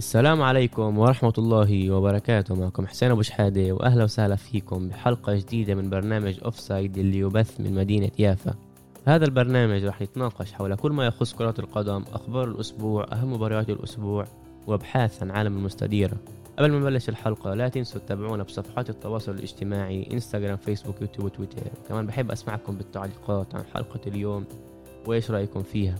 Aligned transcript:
السلام 0.00 0.42
عليكم 0.42 0.98
ورحمة 0.98 1.32
الله 1.38 1.90
وبركاته. 1.90 2.54
معكم 2.54 2.86
حسين 2.86 3.10
أبو 3.10 3.22
شحادة 3.22 3.72
وأهلا 3.72 4.04
وسهلا 4.04 4.36
فيكم 4.36 4.88
بحلقة 4.88 5.34
جديدة 5.34 5.74
من 5.74 5.90
برنامج 5.90 6.38
Offside 6.44 6.98
اللي 6.98 7.18
يبث 7.18 7.60
من 7.60 7.74
مدينة 7.74 8.10
يافا. 8.18 8.54
هذا 9.06 9.24
البرنامج 9.24 9.84
راح 9.84 10.02
يتناقش 10.02 10.52
حول 10.52 10.74
كل 10.74 10.92
ما 10.92 11.06
يخص 11.06 11.34
كرة 11.34 11.54
القدم 11.58 12.04
أخبار 12.12 12.48
الأسبوع 12.48 13.06
أهم 13.12 13.32
مباريات 13.32 13.70
الأسبوع 13.70 14.24
وأبحاث 14.66 15.22
عن 15.22 15.30
عالم 15.30 15.56
المستديرة. 15.56 16.16
قبل 16.58 16.72
ما 16.72 16.78
نبلش 16.78 17.08
الحلقة 17.08 17.54
لا 17.54 17.68
تنسوا 17.68 18.00
تتابعونا 18.00 18.42
بصفحات 18.42 18.90
التواصل 18.90 19.32
الاجتماعي 19.32 20.08
إنستغرام 20.12 20.56
فيسبوك 20.56 21.00
يوتيوب 21.00 21.24
وتويتر. 21.24 21.62
كمان 21.88 22.06
بحب 22.06 22.30
أسمعكم 22.30 22.76
بالتعليقات 22.76 23.54
عن 23.54 23.64
حلقة 23.74 24.00
اليوم 24.06 24.44
وإيش 25.06 25.30
رأيكم 25.30 25.62
فيها؟ 25.62 25.94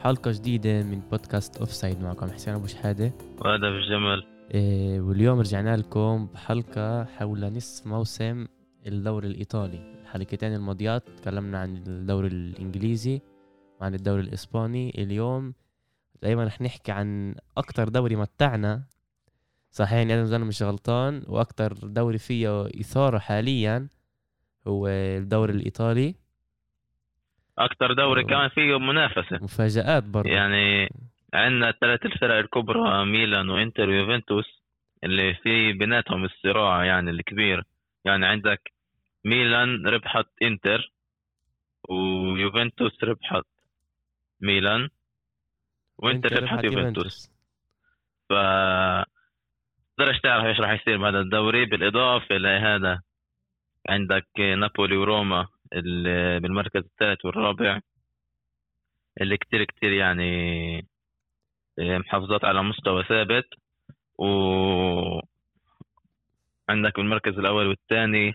حلقة 0.00 0.30
جديدة 0.32 0.82
من 0.82 1.00
بودكاست 1.10 1.56
Offside 1.56 2.00
معكم 2.00 2.30
حسين 2.30 2.54
أبو 2.54 2.66
شحادة. 2.66 3.12
وهذا 3.38 3.70
بالجمل 3.70 4.24
إيه 4.54 5.00
واليوم 5.00 5.40
رجعنا 5.40 5.76
لكم 5.76 6.26
بحلقة 6.26 7.04
حول 7.04 7.52
نصف 7.52 7.86
موسم 7.86 8.46
الدوري 8.86 9.28
الإيطالي. 9.28 9.94
الحلقتين 10.02 10.54
الماضيات 10.54 11.08
تكلمنا 11.08 11.58
عن 11.58 11.76
الدوري 11.76 12.28
الإنجليزي 12.28 13.20
وعن 13.80 13.94
الدوري 13.94 14.22
الإسباني. 14.22 15.02
اليوم 15.02 15.54
دايما 16.22 16.44
رح 16.44 16.60
نحكي 16.60 16.92
عن 16.92 17.34
أكتر 17.56 17.88
دوري 17.88 18.16
متعنا. 18.16 18.82
صحيح 19.70 19.92
يعني 19.92 20.14
أنا 20.14 20.44
مش 20.44 20.62
غلطان 20.62 21.22
وأكتر 21.28 21.72
دوري 21.72 22.18
فيه 22.18 22.66
إثارة 22.66 23.18
حاليا 23.18 23.88
هو 24.66 24.88
الدوري 24.88 25.52
الإيطالي. 25.52 26.14
أكثر 27.64 27.92
دوري 27.92 28.24
كان 28.24 28.48
فيه 28.48 28.78
منافسة. 28.78 29.38
مفاجآت 29.42 30.04
برضه. 30.04 30.30
يعني 30.30 30.90
عندنا 31.34 31.68
الثلاث 31.68 32.06
الفرق 32.06 32.34
الكبرى 32.34 33.04
ميلان 33.04 33.50
وإنتر 33.50 33.88
ويوفنتوس 33.88 34.62
اللي 35.04 35.34
في 35.34 35.72
بيناتهم 35.72 36.24
الصراع 36.24 36.84
يعني 36.84 37.10
الكبير. 37.10 37.64
يعني 38.04 38.26
عندك 38.26 38.72
ميلان 39.24 39.86
ربحت 39.86 40.26
إنتر 40.42 40.92
ويوفنتوس 41.88 43.04
ربحت 43.04 43.44
ميلان 44.40 44.88
وإنتر 45.98 46.42
ربحت 46.42 46.64
يوفنتوس. 46.64 47.30
ف 48.28 48.32
تقدرش 49.96 50.20
تعرف 50.22 50.44
إيش 50.44 50.60
راح 50.60 50.70
يصير 50.70 50.98
بهذا 50.98 51.20
الدوري. 51.20 51.64
بالإضافة 51.64 52.36
لهذا 52.36 53.00
عندك 53.88 54.26
نابولي 54.38 54.96
وروما. 54.96 55.46
بالمركز 56.40 56.80
الثالث 56.84 57.24
والرابع 57.24 57.80
اللي 59.20 59.36
كتير 59.36 59.64
كتير 59.64 59.92
يعني 59.92 60.78
آه، 61.78 61.98
محافظات 61.98 62.44
على 62.44 62.62
مستوى 62.62 63.04
ثابت. 63.04 63.46
و 64.18 65.20
عندك 66.68 66.98
المركز 66.98 67.38
الأول 67.38 67.66
والثاني 67.66 68.34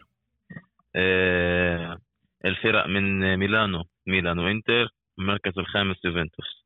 آه، 0.96 1.98
الفرق 2.46 2.88
من 2.88 3.38
ميلانو 3.38 3.84
ميلان 4.08 4.40
وإنتر 4.40 4.90
المركز 5.20 5.60
الخامس 5.60 6.06
يوفنتوس. 6.06 6.66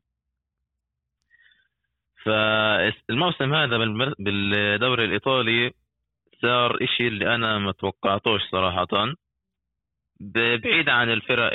فالموسم 2.24 3.54
هذا 3.54 3.78
بالدوري 4.20 5.06
الإيطالي 5.06 5.74
صار 6.42 6.84
إشي 6.84 7.08
اللي 7.08 7.36
أنا 7.36 7.58
ما 7.60 7.72
توقعتوش 7.72 8.42
صراحة. 8.52 9.16
بعيد 10.20 10.90
عن 10.90 11.10
الفرق 11.10 11.52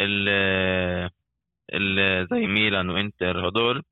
اللي 1.75 2.27
زي 2.31 2.47
ميلان 2.47 2.91
وإنتر 2.91 3.49
هدول 3.49 3.83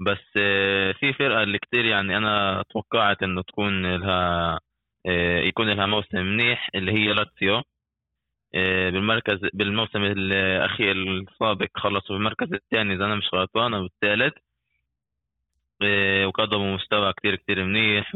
بس 0.00 0.18
آه، 0.36 0.92
في 0.92 1.12
فرقة 1.12 1.42
اللي 1.42 1.58
كتير 1.58 1.84
يعني 1.84 2.16
أنا 2.16 2.64
توقعت 2.70 3.22
إنه 3.22 3.42
تكون 3.42 3.96
لها 3.96 4.60
آه، 5.06 5.38
يكون 5.40 5.70
لها 5.70 5.86
موسم 5.86 6.18
منيح 6.18 6.70
اللي 6.74 6.92
هي 6.92 7.12
لاتسيو. 7.12 7.62
آه، 8.54 8.90
بالمركز 8.90 9.38
بالموسم 9.54 10.02
الأخير 10.04 10.92
السابق 10.92 11.68
خلصوا 11.78 12.08
في 12.08 12.14
المركز 12.14 12.52
الثاني 12.52 12.94
إذا 12.94 13.04
أنا 13.04 13.14
مش 13.16 13.28
غلطان 13.34 13.74
أو 13.74 13.84
الثالث. 13.86 14.34
وقدموا 16.26 16.74
مستوى 16.74 17.12
كتير 17.12 17.36
كتير 17.36 17.64
منيح 17.64 18.12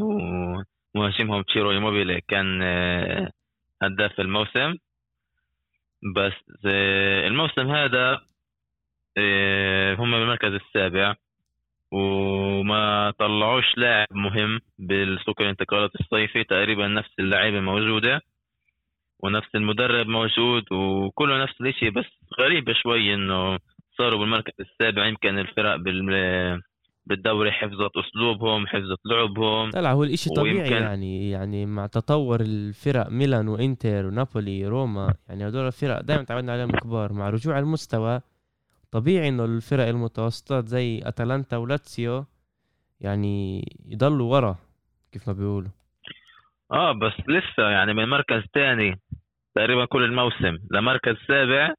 ومهاجمهم 0.95 1.41
تشيرو 1.43 1.71
إيموبيلي 1.71 2.21
كان 2.27 2.61
هداف 3.83 4.19
الموسم. 4.19 4.75
بس 6.15 6.33
آه، 6.65 7.27
الموسم 7.27 7.71
هذا 7.71 8.21
آه، 9.17 9.95
هم 9.95 10.11
بالمركز 10.11 10.53
السابع 10.53 11.15
وما 11.91 13.11
طلعوش 13.19 13.77
لاعب 13.77 14.07
مهم 14.11 14.59
بالسوق 14.79 15.41
الانتقالات 15.41 15.91
الصيفي 15.99 16.43
تقريبا 16.43 16.87
نفس 16.87 17.09
اللعيبة 17.19 17.59
موجودة 17.59 18.21
ونفس 19.23 19.55
المدرب 19.55 20.07
موجود 20.07 20.73
وكله 20.73 21.43
نفس 21.43 21.61
الشيء 21.61 21.89
بس 21.89 22.05
غريبة 22.39 22.73
شوي 22.73 23.13
إنه 23.13 23.59
صاروا 23.97 24.19
بالمركز 24.19 24.53
السابع 24.59 25.05
يمكن 25.05 25.39
الفرق 25.39 25.75
بال 25.75 26.03
بالدوري 27.05 27.51
حفظت 27.51 27.91
أسلوبهم 27.97 28.67
حفظت 28.67 28.99
لعبهم. 29.05 29.69
طلع 29.69 29.91
هو 29.91 30.03
الإشي 30.03 30.29
طبيعي 30.29 30.69
يعني 30.69 31.29
يعني 31.29 31.65
مع 31.65 31.87
تطور 31.87 32.41
الفرق 32.41 33.09
ميلان 33.09 33.47
وإنتر 33.47 34.05
ونابولي 34.05 34.67
روما 34.67 35.13
يعني 35.29 35.47
هدول 35.47 35.67
الفرق 35.67 36.01
دائما 36.01 36.23
تعودنا 36.23 36.53
عليهم 36.53 36.71
كبار. 36.71 37.13
مع 37.13 37.29
رجوع 37.29 37.59
المستوى 37.59 38.21
طبيعي 38.91 39.29
إنه 39.29 39.45
الفرق 39.45 39.87
المتوسطات 39.87 40.67
زي 40.67 41.01
أتلانتا 41.03 41.57
ولاتسيو 41.57 42.25
يعني 42.99 43.65
يضلوا 43.85 44.31
ورا 44.33 44.55
كيف 45.11 45.27
ما 45.27 45.33
بيقولوا. 45.33 45.69
آه 46.71 46.91
بس 46.91 47.13
لسه 47.27 47.69
يعني 47.69 47.93
من 47.93 48.09
مركز 48.09 48.41
ثاني 48.53 48.99
تقريبا 49.55 49.85
كل 49.85 50.03
الموسم 50.03 50.57
لمركز 50.71 51.15
سابع 51.27 51.73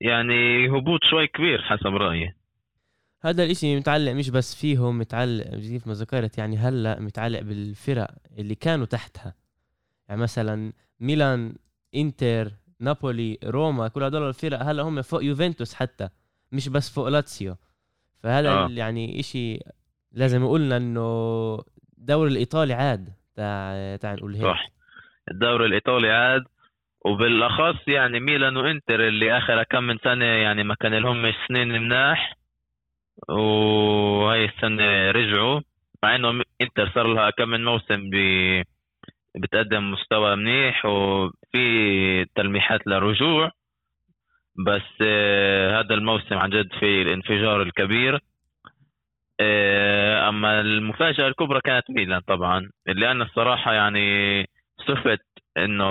يعني 0.00 0.68
هبوط 0.68 1.00
شوي 1.10 1.26
كبير 1.26 1.62
حسب 1.62 1.94
رأيي. 1.94 2.43
هذا 3.24 3.44
الإشي 3.44 3.76
متعلق 3.76 4.12
مش 4.12 4.30
بس 4.30 4.54
فيهم 4.60 4.98
متعلق 4.98 5.44
كيف 5.44 5.86
ما 5.86 5.92
ذكرت 5.92 6.38
يعني 6.38 6.56
هلأ 6.56 7.00
متعلق 7.00 7.40
بالفرق 7.40 8.10
اللي 8.38 8.54
كانوا 8.54 8.86
تحتها. 8.86 9.34
يعني 10.08 10.20
مثلا 10.20 10.72
ميلان 11.00 11.54
إنتر 11.94 12.50
نابولي 12.80 13.38
روما 13.44 13.88
كل 13.88 14.02
هدول 14.02 14.28
الفرق 14.28 14.62
هلأ 14.62 14.82
هم 14.82 15.02
فوق 15.02 15.24
يوفنتوس 15.24 15.74
حتى 15.74 16.08
مش 16.52 16.68
بس 16.68 16.94
فوق 16.94 17.08
لاتسيو. 17.08 17.56
فهذا 18.22 18.50
آه. 18.50 18.68
يعني 18.70 19.20
إشي 19.20 19.58
لازم 20.12 20.42
يقولنا 20.42 20.76
إنه 20.76 21.64
الدوري 21.98 22.30
الإيطالي 22.30 22.74
عاد. 22.74 23.08
تاع 23.34 23.96
تاع 23.96 24.14
نقول 24.14 24.34
هيك. 24.34 24.44
صح. 24.44 24.70
الدوري 25.30 25.66
الإيطالي 25.66 26.10
عاد. 26.10 26.44
وبالأخص 27.04 27.88
يعني 27.88 28.20
ميلان 28.20 28.56
وإنتر 28.56 29.08
اللي 29.08 29.38
آخر 29.38 29.62
كم 29.62 29.82
من 29.82 29.98
سنة 30.04 30.24
يعني 30.24 30.64
ما 30.64 30.74
كان 30.74 30.94
لهم 30.94 31.32
سنين 31.48 31.68
مناح. 31.68 32.43
وهي 33.28 34.44
السنة 34.44 35.10
رجعوا 35.10 35.60
مع 36.02 36.14
إنه 36.14 36.42
إنتر 36.60 36.90
صار 36.94 37.06
لها 37.06 37.30
كم 37.30 37.48
من 37.48 37.64
موسم 37.64 38.10
ب... 38.10 38.14
بتقدم 39.36 39.90
مستوى 39.90 40.36
منيح 40.36 40.86
وفي 40.86 42.24
تلميحات 42.34 42.86
لرجوع 42.86 43.50
بس 44.66 44.82
آه 45.02 45.80
هذا 45.80 45.94
الموسم 45.94 46.34
عن 46.38 46.50
جد 46.50 46.72
في 46.80 47.02
الانفجار 47.02 47.62
الكبير. 47.62 48.20
آه 49.40 50.28
أما 50.28 50.60
المفاجأة 50.60 51.28
الكبرى 51.28 51.60
كانت 51.64 51.90
ميلان 51.90 52.20
طبعا 52.20 52.70
اللي 52.88 53.10
أنا 53.10 53.24
الصراحة 53.24 53.72
يعني 53.72 54.44
صفت 54.88 55.20
إنه 55.58 55.86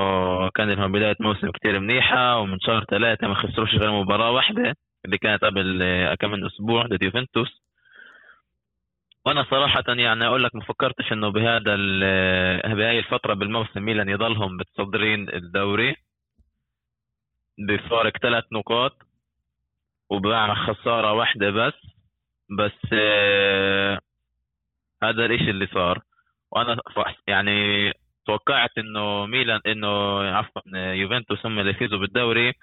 كان 0.49 0.71
لهم 0.71 0.91
بداية 0.91 1.15
موسم 1.19 1.51
كتير 1.51 1.79
منيحة 1.79 2.37
ومن 2.39 2.59
شهر 2.59 2.83
ثلاثة 2.83 3.27
ما 3.27 3.35
خسروش 3.35 3.75
غير 3.75 3.91
مباراة 3.91 4.31
واحدة. 4.31 4.75
اللي 5.05 5.17
كانت 5.17 5.45
قبل 5.45 5.79
آه، 5.83 6.15
كم 6.15 6.31
من 6.31 6.45
أسبوع 6.45 6.85
ضد 6.85 7.03
يوفنتوس 7.03 7.63
وأنا 9.25 9.43
صراحة 9.43 9.83
يعني 9.87 10.25
أقول 10.27 10.43
لك 10.43 10.55
ما 10.55 10.61
فكرتش 10.61 11.13
إنه 11.13 11.29
بهذا 11.29 11.77
آه، 12.03 12.73
بهاي 12.73 12.99
الفترة 12.99 13.33
بالموسم 13.33 13.81
ميلان 13.81 14.09
يضلهم 14.09 14.57
متصدرين 14.57 15.29
الدوري. 15.29 15.95
بفارق 17.57 18.17
ثلاث 18.17 18.43
نقاط 18.51 18.97
وبمع 20.09 20.55
خسارة 20.55 21.13
واحدة 21.13 21.49
بس. 21.49 21.73
بس 22.59 22.93
آه 22.93 23.99
هذا 25.03 25.25
الإشي 25.25 25.49
اللي 25.49 25.67
صار. 25.67 26.01
وأنا 26.51 26.77
يعني 27.27 27.91
توقعت 28.25 28.77
إنه 28.77 29.25
ميلان 29.25 29.61
إنه 29.67 30.19
عفوا 30.29 30.61
يوفنتوس 30.75 31.45
هم 31.45 31.59
اللي 31.59 31.71
يفيزوا 31.71 31.99
بالدوري. 31.99 32.53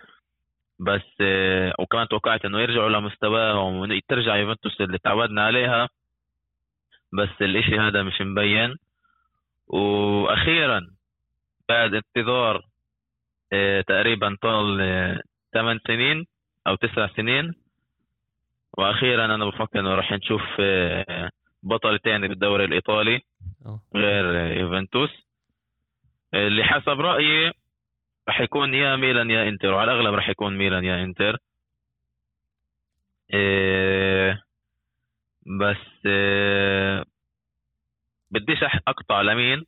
بس 0.81 1.03
آه، 1.21 1.75
وكمان 1.79 2.09
توقعت 2.09 2.45
إنه 2.45 2.61
يرجعوا 2.61 2.89
لمستواهم 2.89 3.77
وترجع 3.77 4.37
يوفنتوس 4.37 4.81
اللي 4.81 4.99
تعودنا 4.99 5.47
عليها. 5.47 5.89
بس 7.13 7.29
الإشي 7.41 7.79
هذا 7.79 8.03
مش 8.03 8.21
مبين. 8.21 8.77
وأخيرا 9.67 10.91
بعد 11.69 11.95
انتظار 11.95 12.63
آه، 13.53 13.81
تقريبا 13.81 14.37
طال 14.43 14.79
8 15.55 15.81
آه، 15.81 15.81
سنين 15.87 16.27
أو 16.67 16.75
9 16.75 17.11
سنين. 17.17 17.55
وأخيرا 18.79 19.25
أنا 19.25 19.45
بفكر 19.45 19.81
إنه 19.81 19.95
راح 19.95 20.13
نشوف 20.13 20.43
بطل 21.63 21.99
تاني 21.99 22.29
بالدوري 22.29 22.65
الإيطالي. 22.65 23.21
غير 23.97 24.57
يوفنتوس. 24.57 25.11
اللي 26.35 26.65
حسب 26.65 27.01
رأيي 27.01 27.53
راح 28.29 28.41
يكون 28.41 28.75
يا 28.75 28.97
ميلان 28.97 29.31
يا 29.31 29.49
انتر 29.49 29.73
وعلى 29.73 29.93
الأغلب 29.93 30.15
راح 30.15 30.29
يكون 30.29 30.59
ميلان 30.59 30.85
يا 30.85 31.05
انتر. 31.05 31.39
إيه 33.35 34.43
بس 35.61 36.07
إيه 36.07 37.05
بديش 38.31 38.63
أقطع 38.89 39.21
لمين 39.23 39.65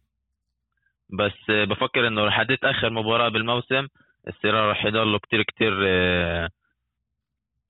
بس 1.18 1.50
بفكر 1.50 2.06
إنه 2.08 2.26
لحديت 2.26 2.64
آخر 2.64 2.90
مباراة 2.90 3.28
بالموسم 3.28 3.88
الصراع 4.28 4.66
راح 4.66 4.84
يضلوا 4.84 5.18
كتير 5.18 5.42
كتير 5.42 5.72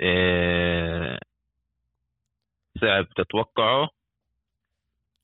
آه، 0.00 1.18
صعب 2.80 3.06
تتوقعه. 3.16 3.88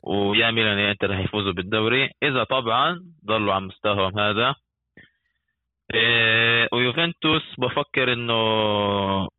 ويا 0.03 0.51
ميلان 0.51 0.79
يا 0.79 0.91
انتر 0.91 1.15
هيفوزوا 1.15 1.53
بالدوري. 1.53 2.11
إذا 2.23 2.45
طبعا 2.45 3.05
ضلوا 3.27 3.55
على 3.55 3.65
مستواهم 3.65 4.19
هذا. 4.19 4.49
إيه، 4.49 4.68
ويوفنتوس 6.73 7.43
بفكر 7.59 8.13
إنه 8.13 8.35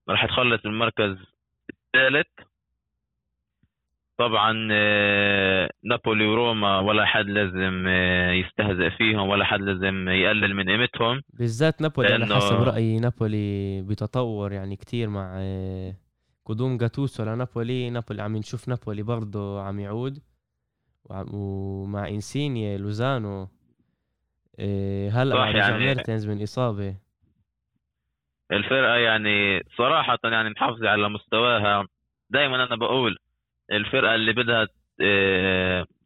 راح 0.09 0.23
يتخلص 0.23 0.65
المركز 0.65 1.17
الثالث. 1.69 2.27
طبعا 4.17 4.67
آه، 4.71 5.69
نابولي 5.83 6.25
وروما 6.25 6.79
ولا 6.79 7.05
حد 7.05 7.25
لازم 7.25 7.85
آه، 7.87 8.31
يستهزئ 8.31 8.89
فيهم 8.89 9.29
ولا 9.29 9.45
حد 9.45 9.61
لازم 9.61 10.09
يقلل 10.09 10.55
من 10.55 10.69
قيمتهم. 10.69 11.21
بالذات 11.33 11.81
نابولي 11.81 12.15
أنا 12.15 12.35
حسب 12.35 12.55
رأيي 12.55 12.99
نابولي 12.99 13.81
بتطور 13.81 14.51
يعني 14.51 14.75
كتير 14.75 15.09
مع 15.09 15.33
آه، 15.37 15.95
قدوم 16.45 16.77
جاتوسو 16.77 17.23
لنابولي. 17.23 17.89
نابولي 17.89 18.21
عم 18.21 18.37
نشوف 18.37 18.67
نابولي 18.67 19.03
برضه 19.03 19.61
عم 19.61 19.79
يعود 19.79 20.19
ومع 21.09 22.07
إنسينيا 22.07 22.77
لوزانو. 22.77 23.47
آه، 24.59 25.09
هلا 25.09 25.45
رجع 25.45 25.57
يعني- 25.57 25.85
ميرتنز 25.85 26.27
من 26.27 26.43
إصابة. 26.43 26.95
الفرقة 28.51 28.95
يعني 28.95 29.63
صراحة 29.77 30.17
يعني 30.23 30.49
محافظة 30.49 30.89
على 30.89 31.09
مستواها. 31.09 31.87
دائما 32.29 32.55
أنا 32.63 32.75
بقول 32.75 33.17
الفرقة 33.71 34.15
اللي 34.15 34.33
بدها 34.33 34.67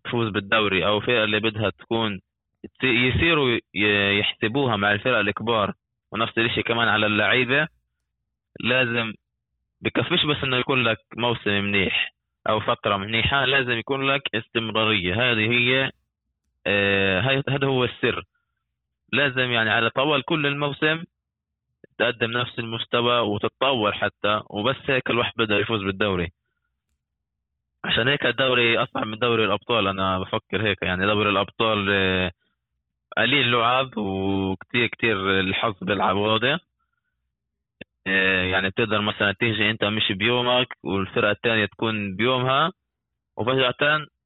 تفوز 0.04 0.30
بالدوري 0.30 0.86
أو 0.86 0.98
الفرقة 0.98 1.24
اللي 1.24 1.40
بدها 1.40 1.70
تكون 1.70 2.20
يصيروا 2.84 3.60
يحسبوها 4.20 4.76
مع 4.76 4.92
الفرق 4.92 5.18
الكبار 5.18 5.74
ونفس 6.12 6.38
الشيء 6.38 6.64
كمان 6.64 6.88
على 6.88 7.06
اللعيبة 7.06 7.68
لازم 8.60 9.14
بكفيش 9.82 10.26
بس 10.26 10.44
إنه 10.44 10.58
يكون 10.58 10.84
لك 10.84 10.98
موسم 11.18 11.52
منيح 11.52 12.14
أو 12.50 12.60
فترة 12.60 12.98
منيحة 12.98 13.46
لازم 13.46 13.72
يكون 13.72 14.08
لك 14.08 14.22
استمرارية. 14.36 15.14
هذه 15.14 15.52
هي 15.52 15.92
آه، 16.68 17.42
هذا 17.50 17.68
هو 17.68 17.84
السر. 17.84 18.24
لازم 19.14 19.52
يعني 19.52 19.70
على 19.70 19.90
طوال 19.90 20.24
كل 20.26 20.46
الموسم 20.46 21.04
تقدم 21.98 22.32
نفس 22.32 22.60
المستوى 22.60 23.20
وتتطور 23.20 23.92
حتى 23.94 24.42
وبس 24.50 24.76
هيك 24.90 25.10
الواحد 25.10 25.32
بده 25.38 25.56
يفوز 25.56 25.84
بالدوري. 25.84 26.32
عشان 27.86 28.08
هيك 28.08 28.26
الدوري 28.26 28.78
أصعب 28.78 29.08
من 29.08 29.20
دوري 29.20 29.46
الأبطال 29.46 29.88
أنا 29.88 30.20
بفكر 30.20 30.62
هيك 30.68 30.82
يعني. 30.84 31.06
دوري 31.06 31.30
الأبطال 31.30 31.88
آه، 31.92 32.32
قليل 33.18 33.52
لعب 33.52 33.98
وكتير 33.98 34.88
كتير 34.88 35.40
الحظ 35.40 35.76
بيلعب 35.82 36.16
واضح. 36.16 36.60
آه، 38.08 38.44
يعني 38.44 38.70
بتقدر 38.70 39.02
مثلا 39.02 39.32
تيجي 39.40 39.70
أنت 39.70 39.84
مش 39.86 40.12
بيومك 40.12 40.68
والفرقة 40.84 41.32
الثانية 41.32 41.66
تكون 41.66 42.16
بيومها. 42.16 42.72
وفجاه 43.38 43.74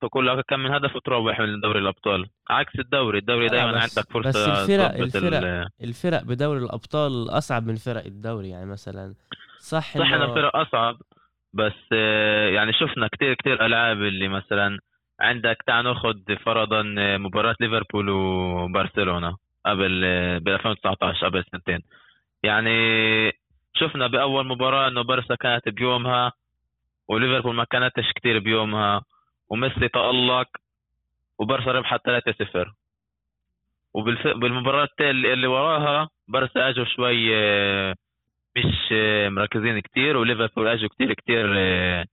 تكون 0.02 0.26
لك 0.26 0.46
كم 0.48 0.60
من 0.60 0.72
هدف 0.74 0.96
وتروح 0.96 1.40
من 1.40 1.60
دوري 1.60 1.80
الأبطال. 1.80 2.26
عكس 2.50 2.80
الدوري 2.80 3.18
الدوري 3.20 3.48
بس- 3.50 3.54
عندك 3.98 4.12
فرصة 4.12 4.30
بس 4.30 4.36
الفرق- 4.70 5.00
الفرق 5.02 5.38
ال- 5.38 5.68
الفرق 5.84 6.24
بدوري 6.24 6.60
الأبطال 6.60 7.30
أصعب 7.30 7.68
من 7.68 7.76
فرق 7.76 8.06
الدوري 8.06 8.50
يعني 8.50 8.66
مثلا. 8.66 9.14
صح 9.60 9.98
صح 9.98 10.10
إنه- 10.12 10.34
فرق 10.36 10.56
أصعب 10.56 10.98
بس 11.54 11.74
آه، 11.94 12.50
يعني 12.50 12.74
شفنا 12.74 13.08
كتير 13.08 13.34
كتير 13.34 13.66
ألعاب 13.66 13.98
اللي 13.98 14.28
مثلا 14.28 14.80
عندك 15.20 15.58
تعال 15.68 15.86
ناخذ 15.86 16.36
فرضا 16.46 16.96
آه، 17.00 17.18
مباراة 17.18 17.56
ليفربول 17.60 18.10
وبرشلونة 18.10 19.38
قبل 19.66 20.02
ب 20.40 20.48
2019 20.50 21.26
قبل 21.28 21.44
سنتين. 21.52 21.80
يعني 22.44 22.72
شفنا 23.76 24.08
بأول 24.08 24.48
مباراة 24.48 24.88
إنه 24.88 25.02
برشا 25.02 25.36
كانت 25.36 25.70
بيومها 25.70 26.32
وليفربول 27.08 27.56
ما 27.56 27.64
كانتش 27.64 28.12
كتير 28.16 28.40
بيومها 28.40 29.02
وميسي 29.50 29.88
تألق 29.88 30.48
وبرشا 31.40 31.72
ربحت 31.72 32.02
3-0 32.10 32.74
وبالمباراة 33.94 34.90
اللي 35.00 35.48
وراها 35.48 36.10
برشا 36.28 36.70
أجوا 36.70 36.86
شوي 36.86 37.36
آه، 37.36 37.96
مش 38.58 38.90
آه، 38.92 39.30
مركزين 39.30 39.80
كتير 39.80 40.18
وليفربول 40.18 40.68
أجوا 40.68 40.90
كتير 40.90 41.14
كتير 41.14 41.54
آه، 41.58 42.06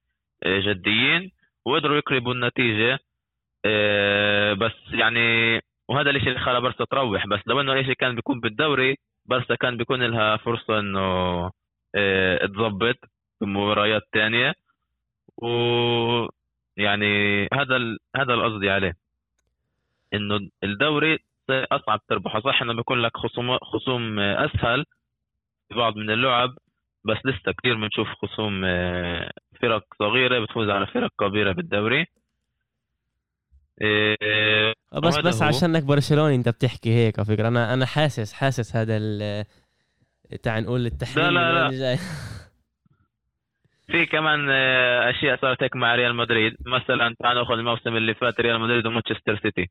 جديين 0.45 1.31
وقدروا 1.65 1.97
يقلبوا 1.97 2.35
النتيجة 2.35 2.99
بس 4.55 4.73
يعني 4.93 5.61
وهذا 5.89 6.11
الإشي 6.11 6.29
اللي 6.29 6.41
خلى 6.41 6.61
برشا 6.61 6.85
تروح. 6.85 7.27
بس 7.27 7.41
لو 7.47 7.61
إنه 7.61 7.73
الإشي 7.73 7.95
كان 7.95 8.15
بيكون 8.15 8.41
بالدوري 8.41 8.97
برشا 9.27 9.55
كان 9.55 9.77
بيكون 9.77 10.03
لها 10.03 10.37
فرصة 10.37 10.79
إنه 10.79 11.51
تظبط 12.47 12.97
مباريات 13.41 14.03
تانية. 14.13 14.55
و 15.45 16.29
يعني 16.77 17.45
هذا 17.55 17.77
ال... 17.77 17.99
هذا 18.17 18.35
القصدي 18.35 18.71
عليه. 18.71 18.97
إنه 20.15 20.41
الدوري 20.65 21.19
اصعب 21.51 22.01
تربحه. 22.09 22.41
صح 22.41 22.63
إنه 22.63 22.75
بيكون 22.75 23.03
لك 23.03 23.17
خصوم 23.17 23.59
خصوم 23.59 24.19
أسهل 24.19 24.85
في 25.69 25.75
بعض 25.75 25.97
من 25.97 26.11
اللعب 26.11 26.55
بس 27.05 27.17
لسه 27.25 27.53
كثير 27.59 27.75
بنشوف 27.75 28.09
خصوم 28.23 28.63
آه، 28.65 29.31
فرق 29.63 29.85
صغيرة 29.99 30.45
بتفوز 30.45 30.69
على 30.69 30.87
فرق 30.87 31.11
كبيرة 31.21 31.53
بالدوري. 31.53 32.07
آه، 33.83 34.75
بس 35.03 35.19
بس 35.19 35.43
هو. 35.43 35.49
عشانك 35.49 35.83
برشلوني 35.83 36.35
أنت 36.35 36.49
بتحكي 36.49 36.91
هيك 36.95 37.19
على 37.19 37.27
فكرة. 37.27 37.49
أنا 37.49 37.75
أنا 37.75 37.87
حاسس 37.87 38.33
حاسس 38.33 38.77
هذا 38.77 38.97
ال 38.97 39.45
تعال 40.43 40.65
نقول 40.65 40.87
التحليل 40.87 41.35
لا، 41.35 41.71
لا، 41.71 41.71
لا. 41.71 41.99
في 43.87 44.07
كمان 44.07 44.47
آه، 44.51 45.11
أشياء 45.11 45.39
صارت 45.41 45.63
هيك 45.63 45.77
مع 45.77 45.95
ريال 45.95 46.15
مدريد. 46.15 46.57
مثلا 46.67 47.15
تعال 47.23 47.37
نأخذ 47.37 47.53
الموسم 47.55 47.97
اللي 47.97 48.15
فات 48.15 48.41
ريال 48.41 48.61
مدريد 48.61 48.87
ومانشستر 48.87 49.39
سيتي. 49.43 49.71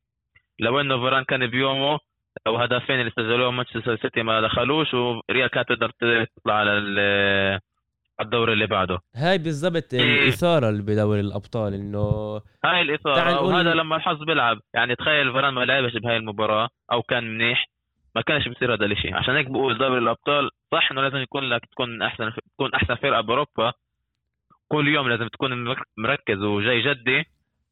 لو 0.59 0.79
إنه 0.81 0.97
فاران 0.97 1.23
كان 1.23 1.47
بيومه 1.47 1.99
أو 2.47 2.57
هدفين 2.57 2.99
اللي 2.99 3.11
سجلوهم 3.15 3.57
مانشستر 3.57 3.97
سيتي 3.97 4.23
ما 4.23 4.41
دخلوش 4.41 4.93
وريال 4.93 5.47
كانت 5.49 5.69
تقدر 5.69 5.89
تطلع 5.89 6.53
على 6.53 6.71
ال- 6.77 7.59
على 8.19 8.25
الدوري 8.25 8.53
اللي 8.53 8.67
بعده. 8.67 8.99
هاي 9.15 9.37
بالضبط 9.37 9.93
إيه. 9.93 10.23
الإثارة 10.23 10.69
اللي 10.69 10.81
بدوري 10.81 11.19
الأبطال 11.19 11.73
إنه 11.73 12.01
هاي 12.65 12.81
الإثارة. 12.81 13.41
وهذا 13.41 13.73
لما 13.73 13.95
الحظ 13.95 14.23
بيلعب. 14.23 14.59
يعني 14.73 14.95
تخيل 14.95 15.31
فاران 15.31 15.53
ما 15.53 15.65
لعبش 15.65 15.93
بهاي 15.93 16.17
المباراة 16.17 16.69
أو 16.91 17.01
كان 17.01 17.23
منيح. 17.37 17.65
ما 18.15 18.21
كانش 18.21 18.47
بيصير 18.47 18.73
هذا 18.73 18.85
الشيء 18.85 19.15
عشان 19.15 19.35
هيك 19.35 19.47
بقول 19.47 19.77
دوري 19.77 19.97
الأبطال 19.97 20.49
صح 20.71 20.91
إنه 20.91 21.01
لازم 21.01 21.17
يكون 21.17 21.43
لك 21.49 21.61
تكون 21.71 22.01
أحسن 22.01 22.31
تكون 22.53 22.73
أحسن 22.73 22.95
فرقة 22.95 23.21
بأوروبا 23.21 23.73
كل 24.73 24.87
يوم 24.87 25.09
لازم 25.09 25.27
تكون 25.27 25.63
مرك- 25.63 25.87
مركز 25.97 26.37
وجاي 26.43 26.81
جدي 26.81 27.23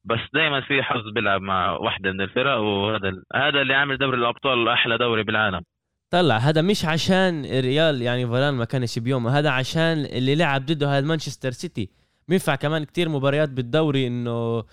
بس 0.04 0.20
دائما 0.34 0.62
في 0.62 0.84
حظ 0.84 1.10
بيلعب 1.16 1.42
مع 1.42 1.72
واحدة 1.72 2.12
من 2.12 2.22
الفرق 2.22 2.58
وهذا 2.58 3.12
هذا 3.36 3.62
اللي 3.62 3.74
عامل 3.74 3.98
دوري 3.98 4.18
الأبطال 4.18 4.70
أحلى 4.70 4.98
دوري 4.98 5.24
بالعالم. 5.24 5.62
طلع 6.10 6.38
هذا 6.38 6.62
مش 6.62 6.86
عشان 6.86 7.46
ريال 7.46 8.02
يعني 8.02 8.28
فلان 8.28 8.54
ما 8.54 8.66
كانش 8.66 9.00
بيومه 9.00 9.40
هذا 9.40 9.50
عشان 9.50 10.06
اللي 10.06 10.36
لعب 10.36 10.66
ضده 10.66 10.98
هذا 10.98 11.08
مانشستر 11.08 11.52
سيتي. 11.52 11.90
بينفع 12.28 12.56
كمان 12.56 12.84
كتير 12.84 13.10
مباريات 13.10 13.50
بالدوري 13.50 14.08
إنه 14.08 14.64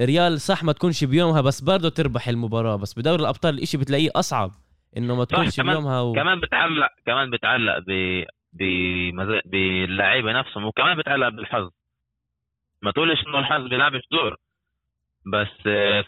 ريال 0.00 0.40
صح 0.40 0.64
ما 0.64 0.72
تكونش 0.72 1.04
بيومها 1.04 1.40
بس 1.40 1.60
برضه 1.60 1.88
تربح 1.88 2.28
المباراة. 2.28 2.76
بس 2.76 2.98
بدوري 2.98 3.22
الأبطال 3.22 3.54
الإشي 3.54 3.78
بتلاقيه 3.78 4.10
أصعب 4.16 4.50
إنه 4.96 5.16
ما 5.16 5.24
تكونش 5.24 5.56
كمان- 5.56 5.74
بيومها 5.76 6.00
و... 6.00 6.12
كمان 6.12 6.40
بتعلق 6.40 6.88
كمان 7.06 7.30
بتعلق 7.30 7.78
ب 7.78 7.90
باللعيبه 9.44 10.32
نفسهم 10.32 10.64
وكمان 10.64 10.96
بتعلق 10.96 11.28
بالحظ. 11.28 11.70
ما 12.82 12.90
تقولش 12.90 13.26
إنه 13.26 13.38
الحظ 13.38 13.62
بيلعبش 13.62 14.02
دور 14.12 14.36
بس 15.26 15.48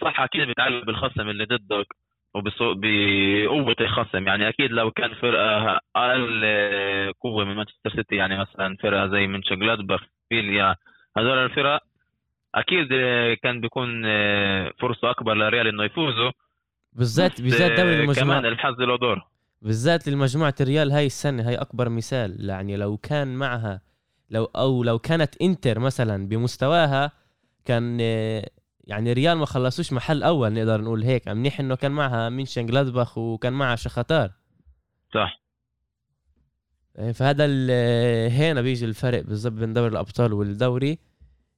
صح 0.00 0.20
أكيد 0.20 0.46
بيتعلق 0.46 0.84
بالخصم 0.84 1.28
اللي 1.28 1.44
ضدك 1.44 1.86
وبقوة 2.34 3.76
الخصم. 3.80 4.26
يعني 4.28 4.48
أكيد 4.48 4.70
لو 4.70 4.90
كان 4.90 5.14
فرقة 5.14 5.80
أقل 5.96 6.44
قوة 7.20 7.44
من 7.44 7.54
مانشستر 7.54 7.90
سيتي 7.90 8.16
يعني 8.16 8.38
مثلا 8.38 8.76
فرقة 8.82 9.06
زي 9.06 9.26
منشن 9.26 9.58
جلادباخ 9.58 10.00
فيليا 10.28 10.76
هذول 11.18 11.38
الفرق 11.38 11.82
أكيد 12.54 12.88
كان 13.42 13.60
بيكون 13.60 14.02
فرصة 14.72 15.10
أكبر 15.10 15.34
لريال 15.34 15.66
إنه 15.66 15.84
يفوزوا. 15.84 16.30
بالذات 16.92 17.40
بالذات 17.40 17.80
دوري 17.80 17.94
المجموعات 17.94 18.18
كمان 18.18 18.46
الحظ 18.46 18.80
له 18.80 18.96
دور. 18.98 19.22
بالذات 19.66 20.08
لمجموعة 20.08 20.54
الريال 20.60 20.92
هاي 20.92 21.06
السنة 21.06 21.48
هاي 21.48 21.54
أكبر 21.54 21.88
مثال. 21.88 22.50
يعني 22.50 22.76
لو 22.76 22.96
كان 22.96 23.34
معها 23.34 23.80
لو 24.30 24.44
أو 24.44 24.82
لو 24.82 24.98
كانت 24.98 25.36
إنتر 25.42 25.78
مثلا 25.78 26.28
بمستواها 26.28 27.12
كان 27.64 28.00
يعني 28.84 29.12
ريال 29.12 29.38
ما 29.38 29.46
خلصوش 29.46 29.92
محل 29.92 30.22
أول 30.22 30.52
نقدر 30.52 30.80
نقول 30.80 31.02
هيك. 31.02 31.28
منيح 31.28 31.60
إنه 31.60 31.74
كان 31.74 31.92
معها 31.92 32.28
مونشن 32.28 32.66
جلادباخ 32.66 33.18
وكان 33.18 33.52
معها 33.52 33.76
شختار 33.76 34.32
صح. 35.14 35.40
إيه، 36.98 37.12
فهذا 37.12 37.44
هنا 38.28 38.60
بيجي 38.60 38.84
الفرق 38.84 39.22
بالضبط 39.22 39.52
بين 39.52 39.72
دوري 39.72 39.88
الأبطال 39.88 40.32
والدوري. 40.32 40.98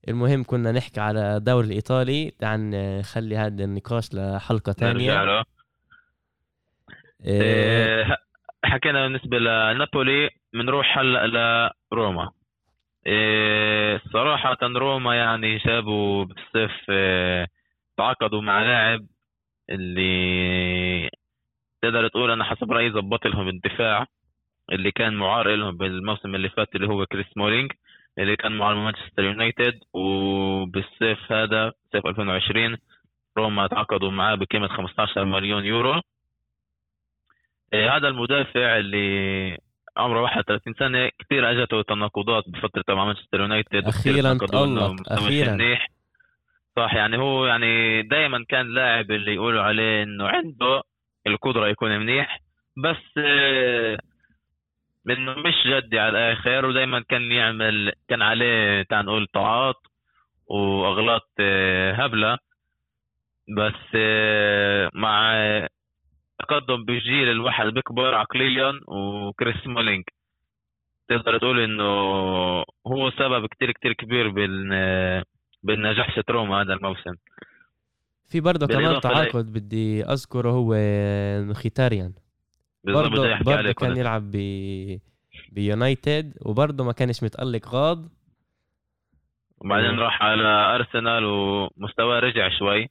المهم 0.09 0.45
كنا 0.45 0.73
نحكي 0.73 1.01
على 1.01 1.37
الدوري 1.37 1.67
الإيطالي. 1.67 2.31
تعال 2.39 2.71
نخلي 2.71 3.37
هذا 3.37 3.65
النقاش 3.65 4.15
لحلقة 4.15 4.73
ثانية 4.73 5.45
إيه 7.27 8.17
حكينا 8.65 9.03
بالنسبة 9.03 9.39
لنابولي 9.39 10.31
بنروح 10.55 10.99
هلأ 10.99 11.75
لروما. 11.93 12.31
إيه 13.07 14.01
صراحة 14.13 14.57
روما 14.63 15.17
يعني 15.17 15.57
جابوا 15.57 16.25
بالصيف 16.25 16.91
إيه 16.91 17.47
تعاقدوا 17.97 18.43
مع 18.43 18.63
لاعب 18.63 19.07
اللي 19.71 21.11
تقدر 21.83 22.09
تقول 22.09 22.31
أنا 22.31 22.45
حسب 22.45 22.73
رأيي 22.73 22.91
ظبط 22.91 23.27
لهم 23.27 23.49
الدفاع 23.49 24.07
اللي 24.73 24.91
كان 24.91 25.15
معار 25.15 25.49
لهم 25.57 25.77
بالموسم 25.77 26.35
اللي 26.35 26.49
فات 26.49 26.75
اللي 26.77 26.89
هو 26.89 27.07
كريس 27.07 27.27
سمولينج 27.37 27.73
اللي 28.19 28.37
كان 28.37 28.53
مع 28.59 28.75
مانشستر 28.75 29.25
يونايتد. 29.25 29.81
وبالصيف 29.93 31.33
هذا 31.33 31.73
صيف 31.93 32.07
2020 32.07 32.77
روما 33.39 33.67
تعاقدوا 33.67 34.11
معاه 34.11 34.35
بقيمة 34.35 34.69
15 34.69 35.25
مليون 35.25 35.65
يورو. 35.65 36.01
هذا 37.75 38.09
المدافع 38.09 38.77
اللي 38.79 39.59
عمره 39.97 40.23
31 40.23 40.75
سنة 40.79 41.11
كثير 41.19 41.51
أجته 41.51 41.83
تناقضات 41.83 42.45
بفترة 42.49 42.95
مع 42.95 43.05
مانشستر 43.05 43.41
يونايتد. 43.41 43.85
أخيرا 43.85 44.39
تألق 44.39 45.13
أخيرا. 45.13 45.53
منيح. 45.53 45.89
صح 46.77 46.95
يعني 46.95 47.19
هو 47.19 47.47
يعني 47.47 48.03
دائما 48.03 48.45
كان 48.49 48.75
لاعب 48.75 49.11
اللي 49.11 49.35
يقولوا 49.35 49.63
عليه 49.63 50.03
إنه 50.03 50.29
عنده 50.29 50.83
القدرة 51.27 51.69
يكون 51.69 51.99
منيح. 51.99 52.41
بس 52.77 53.19
منه 55.05 55.35
مش 55.35 55.55
جدي 55.67 55.99
على 55.99 56.09
الآخر 56.11 56.67
ودائما 56.67 57.01
كان 57.09 57.33
يعمل 57.33 57.93
كان 58.09 58.23
عليه 58.23 58.83
تعال 58.83 59.07
نقول 59.07 59.27
طاعات 59.27 59.77
وأغلاط 60.47 61.31
آه، 61.41 61.93
هبلة. 61.93 62.39
بس 63.57 63.95
مع 64.95 65.35
تقدم 66.39 66.85
بالجيل 66.85 67.29
الواحد 67.29 67.67
بيكبر 67.67 68.15
عقليا 68.15 68.81
وكريس 68.89 69.67
سمولينج. 69.67 70.05
تقدر 71.09 71.39
تقول 71.39 71.61
إنه 71.61 71.85
هو 72.87 73.11
سبب 73.11 73.47
كتير 73.47 73.73
كتير 73.73 73.93
كبير 73.93 74.29
بال 74.29 75.25
بالنجاح 75.63 76.21
روما 76.31 76.63
هذا 76.63 76.75
الموسم. 76.75 77.15
في 78.29 78.41
برضه 78.41 78.67
كمان 78.67 79.01
تعاقد 79.01 79.53
بدي 79.53 80.05
أذكره 80.05 80.51
هو 80.51 80.75
مخيتاريان 81.51 82.13
برضه 82.85 83.39
برضه 83.43 83.73
كان 83.73 83.97
يلعب 83.97 84.31
ب 84.31 84.37
بيونايتد 85.53 86.35
وبرضه 86.47 86.85
ما 86.85 86.93
كانش 86.93 87.23
متألق 87.23 87.69
غاض. 87.69 88.09
وبعدين. 89.59 89.99
راح 89.99 90.23
على 90.23 90.75
أرسنال 90.75 91.25
ومستواه 91.25 92.21
رجع 92.21 92.49
شوي. 92.59 92.89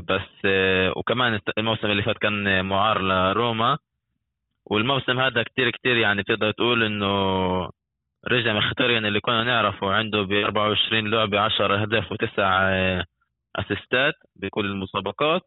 بس 0.00 0.44
إيه 0.44 0.92
وكمان 0.96 1.40
الموسم 1.58 1.86
اللي 1.90 2.02
فات 2.02 2.18
كان 2.18 2.64
معار 2.64 3.00
لروما. 3.02 3.78
والموسم 4.66 5.20
هذا 5.20 5.42
كتير 5.42 5.70
كتير 5.70 5.96
يعني 5.96 6.22
تقدر 6.22 6.50
تقول 6.50 6.82
إنه 6.82 7.70
رجع 8.28 8.52
مختاريا 8.52 8.98
اللي 8.98 9.20
كنا 9.20 9.44
نعرفه. 9.44 9.92
عنده 9.92 10.22
ب 10.22 10.32
24 10.32 11.10
لعبة 11.10 11.40
10 11.40 11.82
أهداف 11.82 12.12
وتسع 12.12 12.68
إيه، 12.68 13.04
أسيستات 13.56 14.14
بكل 14.36 14.66
المسابقات. 14.66 15.42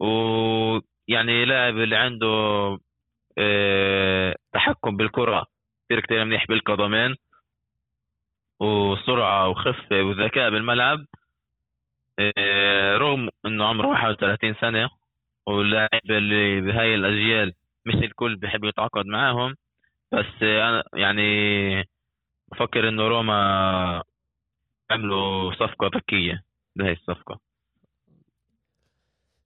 ويعني 0.00 1.44
لاعب 1.44 1.76
اللي 1.78 1.96
عنده 1.96 2.78
تحكم 4.52 4.96
بالكرة 4.96 5.46
كثير 5.84 6.00
كثير 6.00 6.24
منيح 6.24 6.46
بالقدمين. 6.48 7.16
وسرعة 8.60 9.48
وخفة 9.48 10.02
وذكاء 10.02 10.50
بالملعب. 10.50 10.98
رغم 12.96 13.28
إنه 13.46 13.64
عمره 13.64 13.86
31 13.86 14.54
سنة 14.60 14.90
واللاعب 15.46 16.10
اللي 16.10 16.60
بهاي 16.60 16.94
الأجيال 16.94 17.52
مش 17.86 17.94
الكل 17.94 18.36
بحب 18.36 18.64
يتعاقد 18.64 19.06
معاهم. 19.06 19.56
بس 20.12 20.42
أنا 20.42 20.84
يعني 20.94 21.88
بفكر 22.52 22.88
إنه 22.88 23.08
روما 23.08 24.02
عملوا 24.90 25.52
صفقة 25.52 25.90
ذكية 25.94 26.42
بهي 26.76 26.92
الصفقة. 26.92 27.40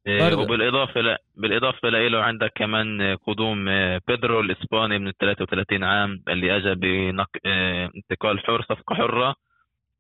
إيه، 0.07 0.35
وبالإضافة 0.35 1.01
ل... 1.01 1.17
بالإضافة 1.35 1.89
له 1.89 2.23
عندك 2.23 2.53
كمان 2.55 3.17
قدوم 3.17 3.69
آه، 3.69 4.01
بيدرو 4.09 4.41
الإسباني 4.41 4.99
من 4.99 5.13
33 5.13 5.85
عام 5.85 6.23
اللي 6.29 6.57
اجى 6.57 6.75
بنق... 6.75 7.31
آه، 7.47 7.91
انتقال 7.97 8.41
حر 8.41 8.63
صفقة 8.63 8.95
حرة 8.95 9.35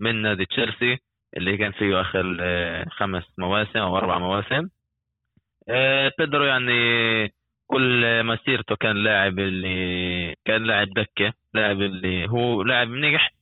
من 0.00 0.22
نادي 0.22 0.46
تشيلسي. 0.46 0.98
اللي 1.36 1.56
كان 1.56 1.72
فيه 1.72 2.00
آخر 2.00 2.36
آه، 2.40 2.84
خمس 2.90 3.24
مواسم 3.38 3.78
أو 3.78 3.96
أربع 3.96 4.18
مواسم. 4.18 4.68
بيدرو 6.18 6.44
يعني 6.44 6.72
كل 7.66 8.24
مسيرته 8.24 8.76
كان 8.76 8.96
لاعب 8.96 9.38
اللي 9.38 10.34
كان 10.44 10.64
لاعب 10.64 10.88
دكة 10.88 11.32
لاعب 11.54 11.80
اللي 11.80 12.28
هو 12.28 12.62
لاعب 12.62 12.88
منيح 12.88 13.34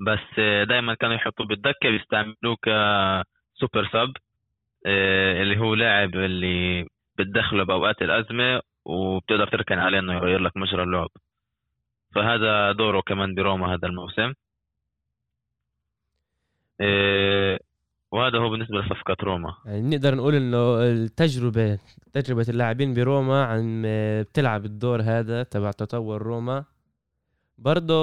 بس 0.00 0.40
دائما 0.68 0.94
كانوا 0.94 1.14
يحطوه 1.14 1.46
بالدكة 1.46 1.90
بيستعملوه 1.90 2.56
كسوبر 2.62 3.88
سب 3.92 4.12
آه، 4.86 5.42
اللي 5.42 5.58
هو 5.58 5.74
لاعب 5.74 6.14
اللي 6.14 6.86
بتدخله 7.18 7.64
بأوقات 7.64 8.02
الأزمة 8.02 8.60
وبتقدر 8.84 9.48
تركن 9.48 9.78
عليه 9.78 9.98
إنه 9.98 10.14
يغير 10.14 10.38
لك 10.40 10.56
مجرى 10.56 10.82
اللعب. 10.82 11.08
فهذا 12.14 12.72
دوره 12.72 13.00
كمان 13.00 13.34
بروما 13.34 13.74
هذا 13.74 13.88
الموسم. 13.88 14.22
آه، 14.22 14.34
وهذا 18.12 18.38
هو 18.38 18.50
بالنسبة 18.50 18.78
لصفقة 18.78 19.16
روما. 19.22 19.54
يعني 19.66 19.96
نقدر 19.96 20.14
نقول 20.14 20.34
إنه 20.34 20.82
التجربة 20.82 21.78
تجربة 22.12 22.46
اللاعبين 22.48 22.94
بروما 22.94 23.44
عن 23.44 23.82
بتلعب 24.22 24.64
الدور 24.64 25.02
هذا 25.02 25.42
تبع 25.42 25.70
تطور 25.70 26.22
روما. 26.22 26.64
برضه 27.58 27.94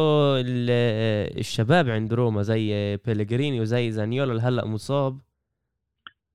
الشباب 1.39 1.89
عند 1.89 2.13
روما 2.13 2.41
زي 2.41 2.97
بيلغريني 3.05 3.61
وزي 3.61 3.91
زانيولا 3.91 4.31
اللي 4.31 4.41
هلأ 4.43 4.65
مصاب. 4.65 5.19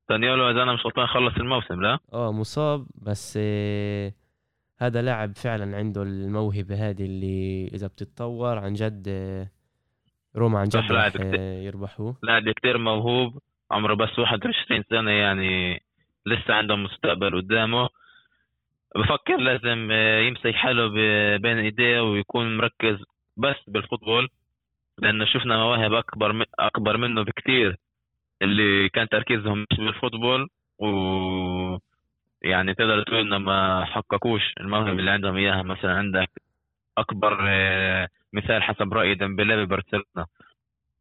دانيولو 0.08 0.50
إذا 0.50 0.62
أنا 0.62 0.72
مش 0.74 0.80
غلطان 0.86 1.06
خلص 1.06 1.34
الموسم 1.36 1.82
لا؟ 1.82 1.98
آه 2.12 2.32
مصاب 2.32 2.86
بس 2.94 3.38
هذا 4.78 5.02
لاعب 5.02 5.36
فعلا 5.36 5.76
عنده 5.76 6.02
الموهبة 6.02 6.90
هذه 6.90 7.04
اللي 7.04 7.70
إذا 7.74 7.86
بتتطور 7.86 8.58
عن 8.58 8.72
جد 8.72 9.08
روما 10.36 10.58
عن 10.58 10.68
جد 10.68 10.92
راح 10.92 11.12
آه 11.20 11.62
يربحوه. 11.62 12.16
لاعب 12.22 12.50
كثير 12.50 12.78
موهوب 12.78 13.38
عمره 13.70 13.94
بس 13.94 14.18
21 14.18 14.84
سنة 14.90 15.10
يعني 15.10 15.82
لسه 16.26 16.54
عنده 16.54 16.76
مستقبل 16.76 17.36
قدامه. 17.36 17.88
بفكر 18.96 19.36
لازم 19.36 19.88
آه، 19.92 20.20
يمسك 20.20 20.54
حاله 20.54 20.88
بين 21.36 21.58
ايديه 21.58 22.00
ويكون 22.00 22.56
مركز 22.56 22.96
بس 23.36 23.56
بال 23.68 23.80
football 23.80 24.28
لأنه 24.98 25.24
شفنا 25.24 25.56
مواهب 25.56 25.92
أكبر 25.92 26.44
أكبر 26.58 26.96
منه 26.96 27.22
بكثير 27.22 27.76
اللي 28.42 28.88
كان 28.88 29.08
تركيزهم 29.08 29.66
مش 29.72 29.78
بال 29.78 29.91
football. 29.91 30.48
و 30.78 30.86
يعني 32.42 32.74
تقدر 32.74 33.02
تقول 33.02 33.20
إنه 33.20 33.38
ما 33.38 33.84
حققوش 33.84 34.42
الموهبة 34.60 34.90
اللي 34.90 35.10
عندهم 35.10 35.36
إياها. 35.36 35.62
مثلا 35.62 35.92
عندك 35.92 36.30
أكبر 36.98 37.38
آه، 37.48 38.08
مثال 38.32 38.62
حسب 38.62 38.92
رايي 38.94 39.14
ديمبلي 39.14 39.64
ببرشلونة. 39.66 40.26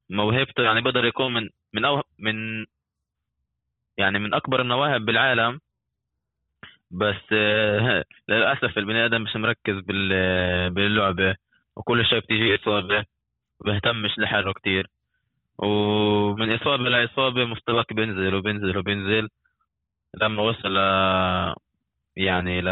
موهبته 0.09 0.63
يعني 0.63 0.81
بقدر 0.81 1.05
يكون 1.05 1.33
من 1.33 1.49
من 1.73 1.85
أو 1.85 2.03
من 2.19 2.65
يعني 3.97 4.19
من 4.19 4.33
أكبر 4.33 4.61
المواهب 4.61 5.01
بالعالم. 5.05 5.59
بس 6.91 7.23
آه، 7.33 8.03
للأسف 8.29 8.77
البني 8.77 9.05
آدم 9.05 9.21
مش 9.21 9.35
مركز 9.35 9.75
باللعبة 10.69 11.35
وكل 11.75 12.05
شيء 12.05 12.19
بتيجي 12.19 12.55
إصابة 12.55 13.05
بهتمش 13.65 14.19
لحاله 14.19 14.53
كتير. 14.53 14.87
ومن 15.59 16.53
إصابة 16.55 16.83
لإصابة 16.89 17.45
مستواك 17.45 17.93
بينزل 17.93 18.35
وبينزل 18.35 18.77
وبينزل. 18.77 19.29
لما 20.21 20.43
وصل 20.43 20.75
يعني 22.17 22.61
ل 22.61 22.69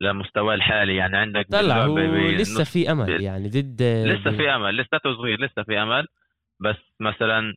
لمستواه 0.00 0.54
الحالي 0.54 0.96
يعني 0.96 1.16
عندك 1.16 1.46
طلع 1.50 1.86
لسه 2.30 2.64
في 2.64 2.92
أمل 2.92 3.22
يعني 3.22 3.48
ضد 3.48 3.82
لسه 3.82 4.30
في 4.36 4.50
أمل 4.50 4.76
لسه 4.76 4.98
صغير 5.04 5.40
لسه 5.40 5.62
في 5.62 5.78
أمل. 5.82 6.06
بس 6.60 6.76
مثلا 7.00 7.54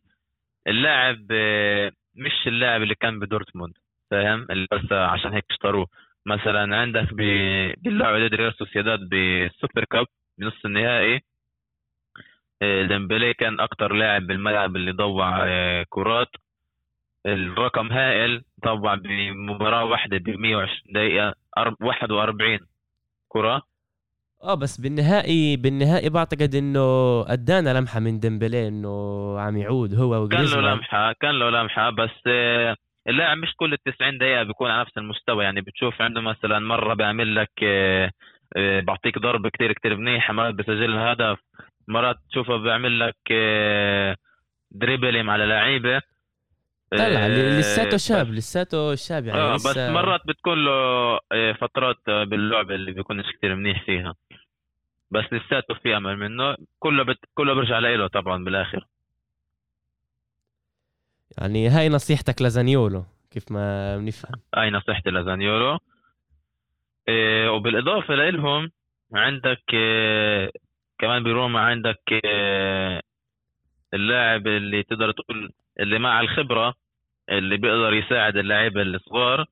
اللاعب 0.68 1.26
مش 2.16 2.48
اللاعب 2.48 2.82
اللي 2.82 2.96
كان 2.96 3.20
بدورتموند 3.20 3.74
فاهم؟ 4.12 4.48
بس 4.72 4.92
عشان 4.92 5.34
هيك 5.34 5.46
اشتروه. 5.52 5.88
مثلا 6.26 6.78
عندك 6.78 7.14
ب- 7.14 7.74
باللعبه 7.78 8.28
ضد 8.28 8.34
ريال 8.36 8.54
سوسيداد 8.58 9.00
بال 9.10 9.31
super 9.31 9.86
cup 9.92 10.06
بنص 10.38 10.66
النهائي. 10.66 11.20
آه، 12.62 12.84
ديمبلي 12.86 13.34
كان 13.34 13.60
أكتر 13.60 13.94
لاعب 13.94 14.28
بالملعب 14.28 14.76
اللي 14.76 14.92
ضوع 14.92 15.40
آه، 15.48 15.86
كرات. 15.90 16.28
الرقم 17.26 17.92
هائل 17.92 18.42
طبعا 18.64 18.96
بمباراة 18.96 19.86
واحدة 19.86 20.18
ب 20.18 20.30
120 20.30 20.82
دقيقة. 20.94 21.32
أرب- 21.32 21.36
41 21.58 22.60
كرة. 23.28 23.62
آه 24.44 24.56
بس 24.56 24.82
بالنهائي 24.82 25.58
بالنهائي 25.58 26.10
بعتقد 26.10 26.56
إنه 26.56 26.82
أدانا 27.28 27.80
لمحة 27.80 28.00
من 28.00 28.20
ديمبلي 28.20 28.68
إنه 28.68 28.90
عم 29.40 29.58
يعود 29.58 29.94
هو 29.94 30.00
كان 30.10 30.10
له 30.12 30.22
وجريزمان. 30.22 30.64
لمحة 30.74 31.14
كان 31.22 31.32
له 31.40 31.50
لمحة 31.50 31.90
بس 31.90 32.10
آه، 32.28 32.76
اللاعب 33.08 33.38
مش 33.38 33.54
كل 33.56 33.74
ال 33.74 33.84
90 33.84 34.18
دقيقة 34.18 34.44
بيكون 34.44 34.72
على 34.72 34.82
نفس 34.82 34.98
المستوى. 34.98 35.44
يعني 35.44 35.62
بتشوف 35.62 36.02
عنده 36.02 36.22
مثلا 36.22 36.60
مرة 36.60 36.94
بيعمل 36.94 37.36
لك 37.36 37.52
آه، 37.64 38.12
آه، 38.58 38.80
بعطيك 38.80 39.20
ضربة 39.20 39.50
كتير 39.50 39.74
كتير 39.74 39.98
منيحة 39.98 40.34
مرات 40.34 40.56
بسجل 40.56 40.98
هدف 40.98 41.40
مرات 41.88 42.16
تشوفه 42.32 42.58
بيعمل 42.58 43.00
لك 43.00 43.16
dribbling 44.72 45.30
على 45.30 45.46
لعيبة. 45.46 46.02
طلع 46.92 47.26
آه، 47.26 47.60
لساته 47.60 47.98
شاب 47.98 48.28
لساته 48.28 48.96
شاب 48.96 49.26
يعني 49.26 49.56
لسه 49.56 49.72
بس 49.72 49.78
مرات 49.78 50.22
بتكون 50.28 50.66
له 50.66 50.72
آه، 51.32 51.54
فترات 51.62 51.98
آه، 52.10 52.24
باللعبة 52.24 52.76
اللي 52.76 52.92
بيكونش 52.92 53.26
كتير 53.38 53.56
منيح 53.56 53.86
فيها. 53.86 54.16
بس 55.12 55.24
لساته 55.32 55.74
في 55.74 55.98
أمل 55.98 56.18
منه. 56.18 56.56
كله 56.80 57.04
بت... 57.04 57.20
كله 57.34 57.54
بيرجع 57.54 57.80
له 57.80 58.08
طبعا 58.08 58.44
بالآخر. 58.44 58.88
يعني 61.38 61.68
هاي 61.70 61.90
نصيحتك 61.90 62.42
لزانيولو 62.42 63.06
كيف 63.32 63.52
ما 63.52 63.98
بنفهم. 63.98 64.42
هاي 64.56 64.70
نصيحتي 64.70 65.10
لزانيولو. 65.10 65.80
إيه 67.08 67.50
وبالإضافة 67.50 68.16
لهم 68.16 68.72
عندك 69.14 69.64
إيه 69.74 70.52
كمان 71.00 71.24
بروما 71.24 71.60
عندك 71.60 72.02
إيه 72.12 73.02
اللاعب 73.94 74.48
اللي 74.48 74.84
تقدر 74.84 75.12
تقول 75.12 75.54
اللي 75.80 76.00
مع 76.00 76.22
الخبرة 76.22 76.74
اللي 77.30 77.58
بيقدر 77.58 77.94
يساعد 77.94 78.38
اللاعيبه 78.38 78.82
الصغار 78.82 79.46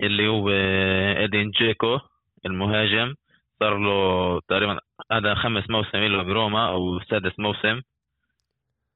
اللي 0.00 0.28
هو 0.28 0.50
إيه، 0.50 1.18
إيدين 1.18 1.50
جيكو 1.50 2.00
المهاجم. 2.46 3.14
صار 3.60 3.78
له 3.78 4.40
تقريبا 4.40 4.80
هذا 5.12 5.34
خمس 5.34 5.70
موسم 5.70 5.98
له 5.98 6.22
بروما 6.22 6.68
أو 6.68 7.00
سادس 7.00 7.38
موسم. 7.38 7.80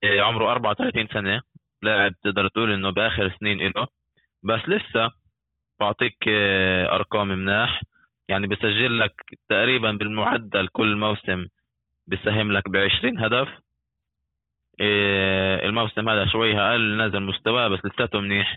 إيه 0.05 0.23
عمره 0.23 0.53
34 0.53 1.09
سنة. 1.09 1.43
لاعب 1.83 2.15
تقدر 2.25 2.49
تقول 2.49 2.73
إنه 2.73 2.91
بآخر 2.91 3.37
سنين 3.41 3.73
له 3.77 3.87
بس 4.43 4.61
لسه 4.69 5.11
بعطيك 5.81 6.17
آه، 6.29 6.95
أرقام 6.95 7.29
مناح. 7.29 7.83
يعني 8.29 8.47
بسجل 8.47 8.99
لك 9.01 9.15
تقريبا 9.49 9.93
بالمعدل 9.93 10.69
كل 10.69 10.97
موسم 10.97 11.47
بساهم 12.07 12.53
لك 12.53 12.69
ب 12.69 12.77
20 12.77 13.19
هدف. 13.19 13.49
الموسم 15.65 16.09
هذا 16.09 16.27
شوي 16.27 16.59
أقل 16.61 17.07
نزل 17.07 17.21
مستواه 17.21 17.69
بس 17.69 17.79
لساته 17.85 18.21
منيح. 18.21 18.57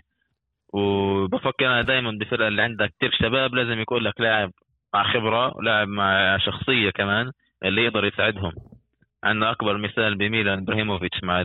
وبفكر 0.72 1.66
أنا 1.66 1.82
دائما 1.82 2.10
بالفرقه 2.10 2.48
اللي 2.48 2.62
عندها 2.62 2.86
كتير 2.86 3.10
شباب 3.18 3.54
لازم 3.54 3.80
يكون 3.80 4.02
لك 4.02 4.20
لاعب 4.20 4.52
مع 4.94 5.12
خبرة 5.12 5.54
لاعب 5.62 5.88
مع 5.88 6.38
شخصية 6.38 6.90
كمان 6.90 7.32
اللي 7.64 7.84
يقدر 7.84 8.04
يساعدهم. 8.04 8.52
عندنا 9.24 9.50
أكبر 9.50 9.76
مثال 9.76 10.14
بميلان 10.14 10.58
إبراهيموفيتش 10.58 11.18
مع 11.22 11.42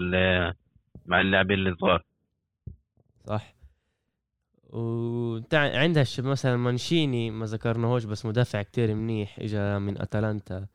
مع 1.06 1.22
اللاعبين 1.22 1.68
الصغار. 1.68 2.04
صح. 3.26 3.54
وانت 4.70 5.56
عندها 5.56 6.06
مثلا 6.20 6.58
مانشيني 6.58 7.32
ما 7.32 7.46
ذكرناهوش 7.46 8.06
بس 8.06 8.26
مدافع 8.26 8.62
كتير 8.62 8.96
منيح 8.96 9.40
اجى 9.40 9.80
من 9.80 10.02
أتلانتا. 10.02 10.68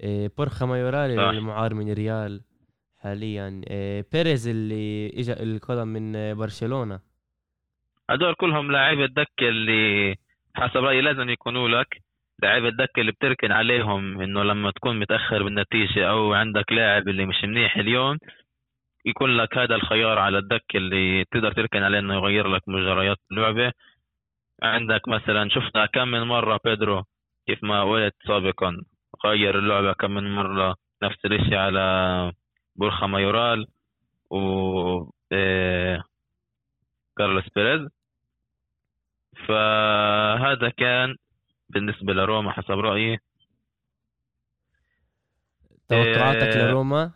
إيه، 0.00 0.30
بورخا 0.38 0.66
مايورالي. 0.66 1.30
المعار 1.30 1.74
من 1.74 1.92
ريال. 1.92 2.40
حاليا. 3.00 3.60
إيه، 3.70 4.04
بيريز 4.12 4.48
اللي 4.48 5.06
اجى 5.08 5.32
القدم 5.32 5.88
من 5.88 6.16
آه، 6.16 6.32
برشلونة. 6.32 7.00
هدول 8.10 8.34
كلهم 8.34 8.72
لاعيبة 8.72 9.04
الدكه 9.04 9.48
اللي 9.48 10.14
حسب 10.54 10.76
رأيي 10.76 11.00
لازم 11.00 11.28
يكونوا 11.28 11.68
لك. 11.68 12.02
لاعيبة 12.42 12.68
الدكه 12.68 13.00
اللي 13.00 13.12
بتركن 13.12 13.52
عليهم 13.52 14.20
إنه 14.20 14.42
لما 14.42 14.70
تكون 14.70 14.98
متأخر 15.00 15.42
بالنتيجة 15.42 16.10
أو 16.10 16.34
عندك 16.34 16.72
لاعب 16.72 17.08
اللي 17.08 17.26
مش 17.26 17.44
منيح 17.44 17.76
اليوم 17.76 18.18
يكون 19.06 19.36
لك 19.36 19.58
هذا 19.58 19.74
الخيار 19.74 20.18
على 20.18 20.38
الدكه 20.38 20.76
اللي 20.76 21.24
تقدر 21.24 21.52
تركن 21.52 21.82
عليه 21.82 21.98
إنه 21.98 22.14
يغير 22.14 22.48
لك 22.48 22.62
مجريات 22.68 23.16
اللعبة. 23.32 23.72
عندك 24.62 25.08
مثلا 25.08 25.48
شفنا 25.48 25.86
كم 25.86 26.08
من 26.08 26.22
مرة 26.22 26.60
بيدرو 26.64 27.04
كيف 27.46 27.64
ما 27.64 27.84
قلت 27.84 28.14
سابقا 28.26 28.76
غير 29.26 29.58
اللعبة 29.58 29.92
كم 29.92 30.10
من 30.10 30.34
مرة 30.34 30.76
نفس 31.02 31.24
الشيء 31.24 31.56
على 31.56 32.32
بورخا 32.78 33.06
مايورال 33.06 33.66
و 34.30 34.38
آه، 35.32 36.04
كارلوس 37.18 37.48
بيريز. 37.56 37.88
فهذا 39.46 40.68
كان 40.68 41.16
بالنسبة 41.68 42.12
لروما 42.12 42.52
حسب 42.52 42.78
رأيي. 42.78 43.18
توقعاتك 45.88 46.56
إيه، 46.56 46.68
لروما؟ 46.68 47.12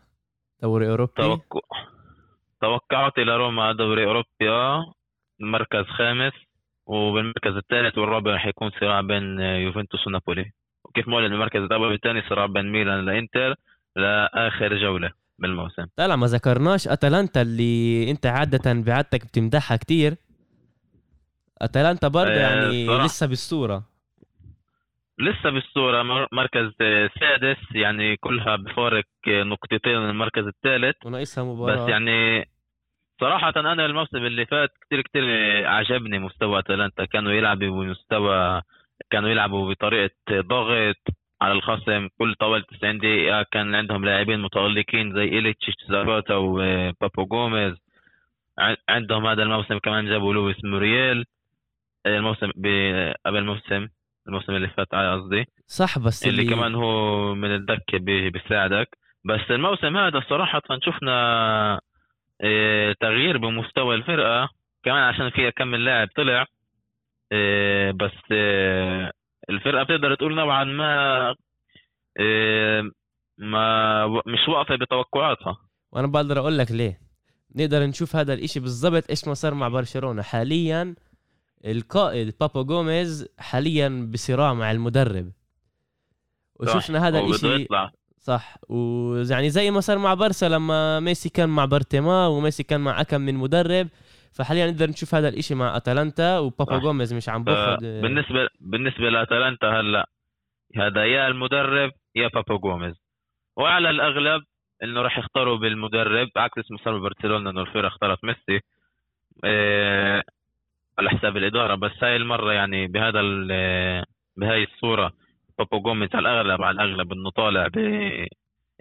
دوري 0.62 0.90
أوروبي؟ 0.90 1.12
توقع 1.16 1.60
توقعاتي 2.60 3.24
لروما 3.24 3.72
دوري 3.72 4.04
أوروبي 4.04 4.48
آه، 4.48 4.94
المركز 5.40 5.84
خامس 5.84 6.32
وبالمركز 6.86 7.56
الثالث 7.56 7.98
والرابع 7.98 8.34
رح 8.34 8.46
يكون 8.46 8.70
صراع 8.70 9.00
بين 9.00 9.40
يوفنتوس 9.40 10.06
ونابولي. 10.06 10.52
وكيف 10.84 11.08
ما 11.08 11.16
قلنا 11.16 11.34
المركز 11.34 11.60
الأول 11.60 11.90
والثاني 11.90 12.22
صراع 12.28 12.46
بين 12.46 12.72
ميلان 12.72 13.04
لإنتر 13.04 13.54
لآخر 13.96 14.76
بالموسم. 15.38 15.86
طلع 15.96 16.16
ما 16.16 16.26
ذكرناش 16.26 16.88
أتلانتا 16.88 17.42
اللي 17.42 18.10
أنت 18.10 18.26
عادة 18.26 18.72
بعادتك 18.72 19.26
بتمدحها 19.26 19.76
كتير. 19.76 20.14
أتلانتا 21.62 22.08
برضه 22.08 22.30
آه، 22.30 22.38
يعني 22.40 22.86
صراحة. 22.86 23.06
لسه 23.06 23.26
بالصورة. 23.26 23.84
لسه 25.18 25.50
بالصورة 25.50 26.02
مر- 26.02 26.28
مركز 26.32 26.70
سادس 27.20 27.56
يعني 27.74 28.16
كلها 28.16 28.56
بفارق 28.56 29.04
نقطتين 29.28 29.98
من 29.98 30.10
المركز 30.10 30.46
الثالث. 30.46 30.96
وناقصها 31.06 31.44
مباراة. 31.44 31.84
بس 31.84 31.88
يعني 31.90 32.48
صراحة 33.20 33.52
أنا 33.56 33.86
الموسم 33.86 34.16
اللي 34.16 34.46
فات 34.46 34.70
كتير 34.86 35.00
كتير 35.02 35.22
عجبني 35.66 36.18
مستوى 36.18 36.58
أتلانتا. 36.58 37.04
كانوا 37.04 37.32
يلعبوا 37.32 37.84
بمستوى 37.84 38.62
كانوا 39.10 39.30
يلعبوا 39.30 39.70
بطريقة 39.70 40.14
ضغط 40.30 40.96
على 41.42 41.52
الخصم 41.52 42.08
كل 42.18 42.34
طوال 42.34 42.66
90 42.66 42.98
دقيقة 42.98 43.42
كان 43.52 43.74
عندهم 43.74 44.04
لاعبين 44.04 44.40
متألقين 44.40 45.14
زي 45.14 45.22
إيليتشيتش 45.24 45.70
زاباتا 45.88 46.34
وبابو 46.34 47.24
جوميز. 47.24 47.74
عندهم 48.88 49.26
هذا 49.26 49.42
الموسم 49.42 49.78
كمان 49.78 50.06
جابوا 50.06 50.34
لويس 50.34 50.64
مورييل. 50.64 51.24
الموسم 52.06 52.50
قبل 53.26 53.38
الموسم 53.38 53.88
الموسم 54.28 54.52
اللي 54.54 54.68
فات 54.68 54.94
آه 54.94 55.14
قصدي. 55.14 55.44
صح 55.66 55.98
بس 55.98 56.26
اللي 56.26 56.42
اللي 56.42 56.54
كمان 56.54 56.74
هو 56.74 57.34
من 57.34 57.54
الدكة 57.54 57.98
بي- 57.98 58.30
بيساعدك. 58.30 58.88
بس 59.24 59.40
الموسم 59.50 59.96
هذا 59.96 60.20
صراحة 60.28 60.62
شفنا 60.82 61.80
آه، 62.44 62.94
تغيير 63.00 63.38
بمستوى 63.38 63.94
الفرقة. 63.94 64.48
كمان 64.84 65.02
عشان 65.02 65.30
فيها 65.30 65.50
كم 65.50 65.68
من 65.68 65.80
لاعب 65.84 66.08
طلع 66.16 66.46
آه، 67.32 67.90
بس 67.90 68.32
الفرقة 69.52 69.82
بتقدر 69.82 70.14
تقول 70.14 70.34
نوعا 70.34 70.64
ما 70.64 71.34
آه، 72.20 72.90
ما 73.38 74.06
مش 74.06 74.48
واقفة 74.48 74.76
بتوقعاتها. 74.76 75.56
وأنا 75.92 76.06
بقدر 76.06 76.38
أقول 76.38 76.58
لك 76.58 76.70
ليه. 76.70 77.00
نقدر 77.56 77.86
نشوف 77.86 78.16
هذا 78.16 78.34
الإشي 78.34 78.60
بالضبط 78.60 79.10
إيش 79.10 79.28
ما 79.28 79.34
صار 79.34 79.54
مع 79.54 79.68
برشلونة. 79.68 80.22
حاليا 80.22 80.94
القائد 81.66 82.34
بابا 82.40 82.62
جوميز 82.62 83.28
حاليا 83.38 84.08
بصراع 84.12 84.54
مع 84.54 84.70
المدرب. 84.70 85.32
وشفنا 86.60 87.08
هذا 87.08 87.20
الاشي 87.20 87.66
صح. 88.18 88.56
ويعني 88.68 89.50
زي 89.50 89.70
ما 89.70 89.80
صار 89.80 89.98
مع 89.98 90.14
برسا 90.14 90.48
لما 90.48 91.00
ميسي 91.00 91.28
كان 91.28 91.48
مع 91.48 91.64
برتما 91.64 92.26
وميسي 92.26 92.62
كان 92.62 92.80
مع 92.80 93.00
أكم 93.00 93.20
من 93.20 93.34
مدرب. 93.34 93.88
فحاليا 94.34 94.70
نقدر 94.70 94.86
نشوف 94.88 95.14
هذا 95.14 95.28
الإشي 95.28 95.54
مع 95.54 95.76
أتلانتا 95.76 96.38
وبابا 96.38 96.76
صح. 96.76 96.82
جوميز 96.82 97.14
مش 97.14 97.28
عم 97.28 97.44
بأخذ 97.44 97.80
بالنسبة 97.80 98.48
بالنسبة 98.60 99.10
لأتلانتا 99.10 99.66
هلأ 99.80 100.08
هذا 100.76 101.04
يا 101.04 101.26
المدرب 101.28 101.90
يا 102.16 102.28
بابا 102.28 102.56
جوميز 102.56 102.94
وعلى 103.56 103.90
الأغلب 103.90 104.42
إنه 104.82 105.02
راح 105.02 105.18
يختاروا 105.18 105.56
بالمدرب 105.58 106.28
عكس 106.36 106.70
ما 106.70 106.78
صار 106.84 106.98
ببرشلونة 106.98 107.50
إنه 107.50 107.60
الفرقة 107.60 107.88
اختارت 107.88 108.24
ميسي 108.24 108.60
إيه 109.44 110.22
على 110.98 111.10
حساب 111.10 111.36
الإدارة. 111.36 111.74
بس 111.74 111.90
هاي 112.02 112.16
المرة 112.16 112.52
يعني 112.52 112.86
بهذا 112.86 113.20
ال- 113.20 114.04
بهاي 114.36 114.64
الصورة 114.64 115.12
بابا 115.58 115.78
جوميز 115.78 116.08
على 116.14 116.30
الأغلب 116.30 116.62
على 116.62 116.74
الأغلب 116.74 117.12
إنه 117.12 117.30
طالع 117.30 117.66
ب 117.66 117.78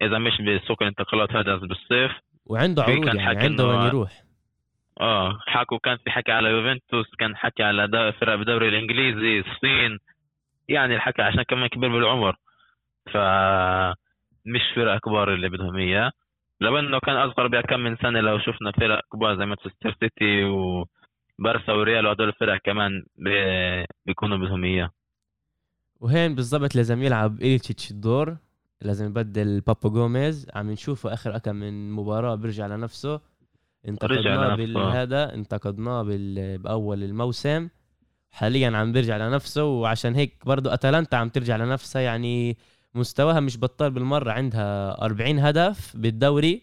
إذا 0.02 0.18
مش 0.18 0.42
بسوق 0.42 0.82
الانتقالات 0.82 1.32
هذا 1.32 1.56
بالصيف 1.56 2.12
وعنده 2.46 2.84
عروض 2.84 3.06
يعني 3.16 3.40
عنده 3.40 3.68
وين 3.68 3.82
يروح. 3.88 4.24
آه 5.02 5.40
حكوا 5.48 5.78
كان 5.84 5.98
في 5.98 6.12
حكي 6.12 6.32
على 6.32 6.50
يوفنتوس 6.50 7.16
كان 7.20 7.36
حكي 7.36 7.64
على 7.64 8.14
فرق 8.22 8.36
بالدوري 8.36 8.68
الإنجليزي 8.70 9.40
الصين 9.40 10.00
يعني 10.70 10.96
الحكي 10.96 11.22
عشان 11.22 11.44
كمان 11.44 11.68
كبير 11.68 11.90
بالعمر. 11.90 12.36
ف 13.06 13.18
مش 14.46 14.62
فرق 14.76 14.98
كبار 15.00 15.34
اللي 15.34 15.50
بدهم 15.50 15.76
إياه. 15.78 16.12
لو 16.62 16.80
إنه 16.80 17.00
كان 17.00 17.16
أصغر 17.16 17.48
بكم 17.48 17.80
من 17.80 17.98
سنة 17.98 18.20
لو 18.22 18.40
شفنا 18.40 18.72
فرق 18.72 19.02
كبار 19.14 19.38
زي 19.38 19.46
مانشستر 19.46 19.96
سيتي 20.00 20.44
وبارسا 20.44 21.74
وريال 21.74 22.06
وهدول 22.08 22.28
الفرق 22.28 22.60
كمان 22.64 23.04
بي- 23.18 23.86
بيكونوا 24.06 24.38
بدهم 24.38 24.64
إياه. 24.64 24.90
وهين 26.00 26.36
بالضبط 26.36 26.76
لازم 26.76 27.04
يلعب 27.04 27.36
إليتشيتش 27.42 27.92
الدور 27.92 28.38
لازم 28.82 29.06
يبدل 29.06 29.62
بابا 29.62 29.90
جوميز 29.90 30.48
عم 30.56 30.72
نشوفه 30.72 31.14
آخر 31.14 31.38
كم 31.38 31.56
من 31.56 31.92
مباراة 31.92 32.36
بيرجع 32.36 32.68
لنفسه. 32.68 33.22
انتقدناه. 33.88 34.56
بالهذا 34.56 35.34
انتقدناه 35.34 36.04
بال... 36.04 36.58
بأول 36.58 37.04
الموسم. 37.04 37.70
حاليا 38.32 38.78
عم 38.78 38.92
بيرجع 38.92 39.18
لنفسه 39.18 39.66
وعشان 39.66 40.16
هيك 40.16 40.46
برضو 40.46 40.70
أتلانتا 40.70 41.16
عم 41.16 41.30
ترجع 41.30 41.56
لنفسها. 41.56 42.02
يعني 42.02 42.58
مستواها 42.96 43.40
مش 43.40 43.58
بطال 43.58 43.92
بالمرة 43.92 44.32
عندها 44.32 45.02
40 45.06 45.40
هدف 45.40 45.98
بالدوري. 45.98 46.62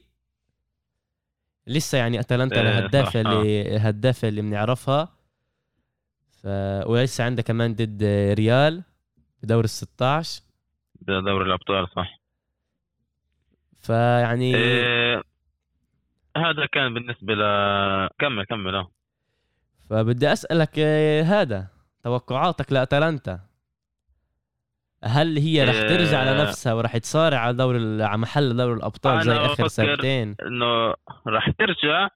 لسه 1.66 1.98
يعني 1.98 2.20
أتلانتا 2.20 2.60
إيه، 2.60 2.78
الهدافه. 2.78 3.20
اللي 3.20 3.76
الهدافه 3.76 4.28
اللي 4.28 4.42
بنعرفها. 4.42 5.08
ف... 6.42 6.46
ولسه 6.86 7.24
عندها 7.24 7.44
كمان 7.44 7.74
ضد 7.74 8.02
ريال 8.38 8.82
بدور 9.42 9.64
ال 9.64 9.70
16 9.70 10.42
بدوري 11.00 11.44
الأبطال 11.44 11.88
صح. 11.96 12.18
فيعني 13.78 14.56
إيه 14.56 15.22
هذا 16.36 16.66
كان 16.66 16.94
بالنسبة 16.94 17.34
ل 17.34 17.42
كمل 18.18 18.44
كمل 18.44 18.74
آه. 18.74 18.90
فبدي 19.90 20.32
أسألك 20.32 20.78
آه، 20.78 21.22
هذا 21.22 21.68
توقعاتك 22.04 22.72
لأتلانتا؟ 22.72 23.40
هل 25.04 25.38
هي 25.38 25.64
رح 25.64 25.74
إيه. 25.74 25.88
ترجع 25.88 26.22
لنفسها 26.22 26.72
ورح 26.74 26.96
تصارع 26.96 27.38
على 27.38 27.56
دور 27.56 27.74
على 28.02 28.18
محل 28.18 28.56
دور 28.56 28.74
الأبطال 28.74 29.20
زي 29.22 29.36
آخر 29.36 29.68
سنتين؟ 29.68 30.36
إنه 30.46 30.94
راح 31.26 31.50
ترجع 31.50 32.08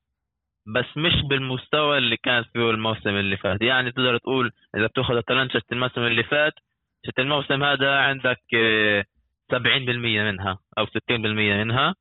بس 0.67 0.97
مش 0.97 1.13
بالمستوى 1.29 1.99
اللي 1.99 2.17
كانت 2.17 2.47
فيه 2.53 2.71
الموسم 2.71 3.09
اللي 3.09 3.37
فات. 3.37 3.63
يعني 3.63 3.93
تقدر 3.93 4.19
تقول 4.19 4.53
إذا 4.77 4.87
بتاخذ 4.87 5.17
أتلانتا 5.17 5.59
شت 5.59 5.73
الموسم 5.73 6.01
اللي 6.01 6.25
فات 6.25 6.53
شت 7.07 7.19
الموسم 7.19 7.65
هذا 7.65 7.97
عندك 7.97 8.41
آه، 8.55 9.05
70% 9.53 9.59
منها 10.23 10.59
أو 10.79 10.87
60% 10.87 10.91
منها. 11.65 11.95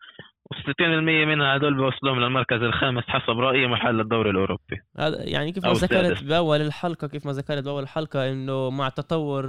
و60% 0.52 0.82
منها 1.02 1.56
هدول 1.56 1.74
بيوصلهم 1.74 2.20
للمركز 2.20 2.62
الخامس 2.62 3.04
حسب 3.08 3.40
رأيي 3.40 3.68
محل 3.68 4.00
الدوري 4.00 4.30
الأوروبي 4.30 4.82
هذا 4.98 5.30
يعني 5.30 5.52
كيف 5.52 5.66
ما 5.66 5.74
ذكرت. 5.74 6.24
بأول 6.24 6.62
الحلقة 6.62 7.08
كيف 7.08 7.26
ما 7.26 7.32
ذكرت 7.32 7.64
بأول 7.64 7.84
الحلقة 7.84 8.32
إنه 8.32 8.70
مع 8.70 8.90
تطور 8.90 9.46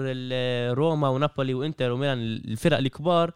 روما 0.72 1.08
ونابولي 1.08 1.54
وإنتر 1.54 1.92
وميلان 1.92 2.18
الفرق 2.18 2.78
الكبار 2.78 3.30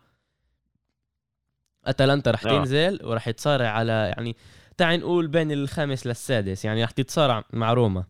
أتلانتا 1.87 2.31
رح 2.31 2.47
آه. 2.47 2.49
تنزل 2.49 2.99
ورح 3.05 3.31
تصارع 3.31 3.69
على 3.69 4.13
يعني 4.17 4.37
تعال 4.77 5.01
نقول 5.01 5.29
بين 5.29 5.53
الخامس 5.53 6.07
للسادس 6.07 6.65
يعني 6.65 6.85
رح 6.85 6.91
تتصارع 6.91 7.45
مع 7.53 7.73
روما 7.73 8.05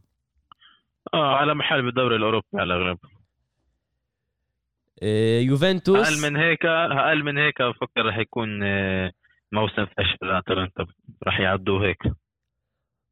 آه 1.14 1.34
على 1.34 1.54
محل 1.54 1.82
بالدوري 1.82 2.16
الأوروبي 2.16 2.46
على 2.54 2.74
الأغلب 2.74 2.98
آه، 5.02 5.40
يوفنتوس 5.40 6.08
أقل 6.08 6.30
من 6.30 6.36
هيك 6.36 6.66
أقل 6.66 7.24
من 7.24 7.38
هيك 7.38 7.62
بفكر 7.62 8.06
رح 8.06 8.18
يكون 8.18 8.62
آه، 8.62 9.12
موسم 9.52 9.86
فشل 9.86 10.26
لاتلانتا 10.28 10.86
رح 11.26 11.40
يعدوه 11.40 11.86
هيك. 11.86 12.02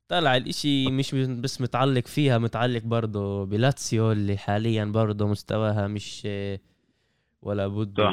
طلع 0.08 0.36
الإشي 0.36 0.90
مش 0.90 1.14
بس 1.14 1.60
متعلق 1.60 2.06
فيها 2.06 2.38
متعلق 2.38 2.82
برضه 2.82 3.46
بلاتسيو 3.46 4.12
اللي 4.12 4.36
حاليا 4.36 4.84
برضه 4.84 5.26
مستواها 5.26 5.86
مش 5.88 6.28
ولا 7.42 7.66
بده 7.68 8.10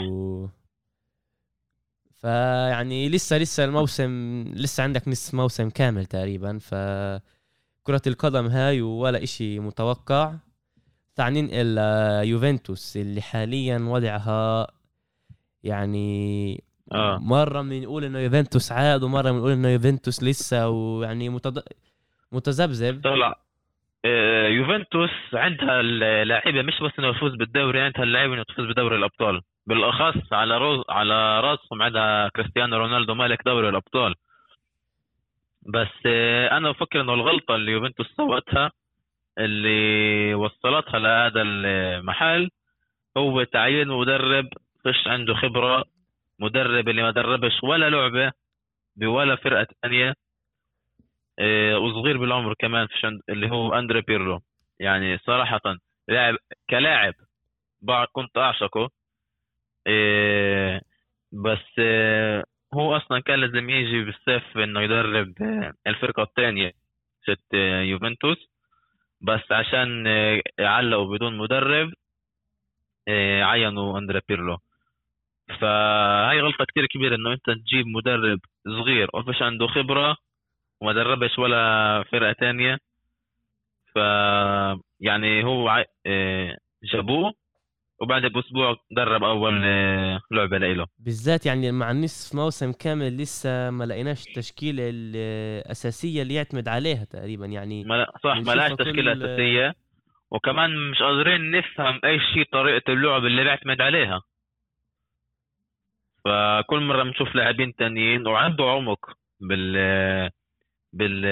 فيعني 2.15 3.10
لسه 3.10 3.38
لسه 3.38 3.65
الموسم 3.65 4.43
لسه 4.55 4.84
عندك 4.84 5.07
نصف 5.07 5.34
موسم 5.34 5.69
كامل 5.69 6.05
تقريبا 6.05 6.57
ف 6.57 6.75
كرة 7.84 8.01
القدم 8.07 8.45
هاي 8.47 8.81
ولا 8.81 9.23
إشي 9.23 9.60
متوقع. 9.60 10.36
تعال 11.15 11.34
ننقل 11.34 11.77
يوفنتوس 12.27 12.97
اللي 12.97 13.21
حاليا 13.21 13.77
وضعها 13.79 14.67
يعني 15.63 16.63
آه. 16.91 17.17
مرة 17.21 17.62
بنقول 17.62 18.04
إنه 18.04 18.19
يوفنتوس 18.19 18.71
عاد 18.71 19.04
ومرة 19.04 19.32
بنقول 19.32 19.51
إنه 19.51 19.69
يوفنتوس 19.69 20.23
لسه 20.23 20.69
ويعني 20.69 21.30
متض... 21.30 21.60
متذبذب. 22.32 23.01
طلع 23.04 23.36
آه، 24.06 24.47
يوفنتوس 24.47 25.10
عندها 25.34 25.80
اللاعيبه 25.80 26.62
مش 26.62 26.82
بس 26.82 26.91
إنه 26.99 27.08
يفوز 27.08 27.36
بالدوري 27.36 27.82
عندها 27.82 28.04
اللعيبه 28.04 28.34
انه 28.34 28.43
تفوز 28.43 28.65
بدوري 28.65 28.95
الأبطال. 28.95 29.41
بالأخص 29.67 30.34
على 30.34 30.58
روز 30.58 30.84
على 30.89 31.39
راسهم 31.39 31.82
عندها 31.82 32.30
كريستيانو 32.30 32.77
رونالدو 32.77 33.13
مالك 33.13 33.41
دوري 33.45 33.69
الأبطال. 33.69 34.15
بس 35.62 35.88
آه، 36.06 36.58
أنا 36.58 36.71
بفكر 36.71 37.01
إنه 37.01 37.13
الغلطة 37.13 37.56
اللي 37.56 37.71
يوفنتوس 37.71 38.08
سوتها 38.17 38.71
اللي 39.38 40.34
وصلتها 40.34 40.99
لهذا 40.99 41.41
المحل 41.41 42.49
هو 43.17 43.43
تعيين 43.43 43.88
مدرب 43.88 44.47
فيش 44.84 45.08
عنده 45.08 45.34
خبرة 45.34 45.84
مدرب 46.41 46.89
اللي 46.89 47.04
ما 47.04 47.12
دربش 47.12 47.63
ولا 47.63 47.89
لعبة 47.89 48.32
بولا 48.95 49.36
فرقة 49.36 49.67
ثانية 49.82 50.13
آه، 51.39 51.77
وصغير 51.80 52.17
بالعمر 52.17 52.54
كمان 52.60 52.88
فيش 52.88 53.06
عند 53.06 53.21
اللي 53.30 53.49
هو 53.51 53.73
أندري 53.73 54.01
بيرلو. 54.01 54.41
يعني 54.80 55.17
صراحة 55.17 55.62
لاعب 56.10 56.36
كلاعب 56.69 57.13
كنت 58.13 58.38
أعشقه 58.38 58.89
آه، 59.88 60.82
بس 61.32 61.80
آه، 61.80 62.43
هو 62.73 62.97
أصلا 62.97 63.19
كان 63.21 63.39
لازم 63.39 63.69
يجي 63.69 64.04
بالصيف 64.04 64.58
إنه 64.58 64.82
يدرب 64.82 65.34
الفرقة 65.88 66.23
الثانية 66.23 66.71
ست 67.23 67.54
يوفنتوس. 67.54 68.38
بس 69.21 69.51
عشان 69.51 70.08
علقوا 70.60 71.17
بدون 71.17 71.38
مدرب 71.38 71.93
عينوا 73.41 73.99
أندري 73.99 74.21
بيرلو. 74.30 74.58
فهاي 75.60 76.42
غلطة 76.42 76.66
كتير 76.66 76.86
كبيرة 76.86 77.16
إنه 77.16 77.34
أنت 77.34 77.46
تجيب 77.46 77.88
مدرب 77.88 78.40
صغير 78.66 79.10
وفيش 79.14 79.42
عنده 79.42 79.68
خبرة 79.68 80.18
وما 80.82 80.94
دربش 80.94 81.40
ولا 81.40 82.04
فرقة 82.12 82.32
تانية. 82.40 82.78
ف 83.96 83.98
يعني 85.00 85.44
هو 85.44 85.86
آه، 86.06 86.58
جابوه 86.94 87.34
وبعد 88.02 88.22
بأسبوع 88.26 88.76
درب 88.92 89.24
أول 89.24 89.62
آه، 89.66 90.22
لعبة 90.32 90.58
له 90.58 90.86
بالذات 91.00 91.46
يعني 91.46 91.72
مع 91.72 91.92
نصف 91.92 92.36
موسم 92.36 92.72
كامل 92.72 93.18
لسه 93.18 93.70
ما 93.70 93.84
لقيناش 93.84 94.28
التشكيلة 94.28 94.84
الأساسية 94.94 96.22
اللي 96.22 96.34
يعتمد 96.34 96.68
عليها 96.68 97.04
تقريبا. 97.04 97.46
يعني 97.46 97.84
ما 97.84 97.94
لا- 97.96 98.12
صح 98.24 98.38
ما 98.38 98.76
تشكيلة 98.76 99.14
كل- 99.14 99.24
أساسية. 99.24 99.74
وكمان 100.32 100.90
مش 100.92 101.02
قادرين 101.02 101.52
نفهم 101.52 102.00
أي 102.06 102.20
شيء 102.34 102.46
طريقة 102.52 102.94
اللعب 102.94 103.26
اللي 103.26 103.44
بيعتمد 103.44 103.82
عليها. 103.82 104.22
فكل 106.25 106.79
مرة 106.79 107.03
بنشوف 107.03 107.36
لاعبين 107.36 107.75
تانيين 107.75 108.27
وعنده 108.27 108.63
عمق 108.63 109.17
بال 109.39 110.29
بال 110.93 111.25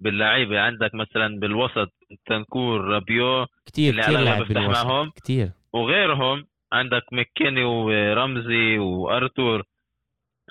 باللعيبة. 0.00 0.60
عندك 0.60 0.94
مثلا 0.94 1.40
بالوسط 1.40 1.92
بنتنكور 2.26 2.80
رابيو 2.80 3.46
كتير 3.66 4.00
على 4.02 4.24
لاعب 4.24 4.42
بالوسط 4.42 4.86
معهم. 4.86 5.10
كتير. 5.10 5.50
وغيرهم 5.72 6.46
عندك 6.72 7.02
مكيني 7.12 7.64
ورمزي 7.64 8.78
وأرتور. 8.78 9.62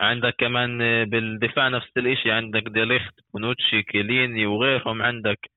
عندك 0.01 0.35
كمان 0.37 0.77
بالدفاع 1.05 1.67
نفس 1.67 1.89
الإشي 1.97 2.31
عندك 2.31 2.63
ديليخت 2.63 3.13
بونوتشي 3.33 3.83
كييليني 3.83 4.45
وغيرهم. 4.45 5.01
عندك 5.01 5.49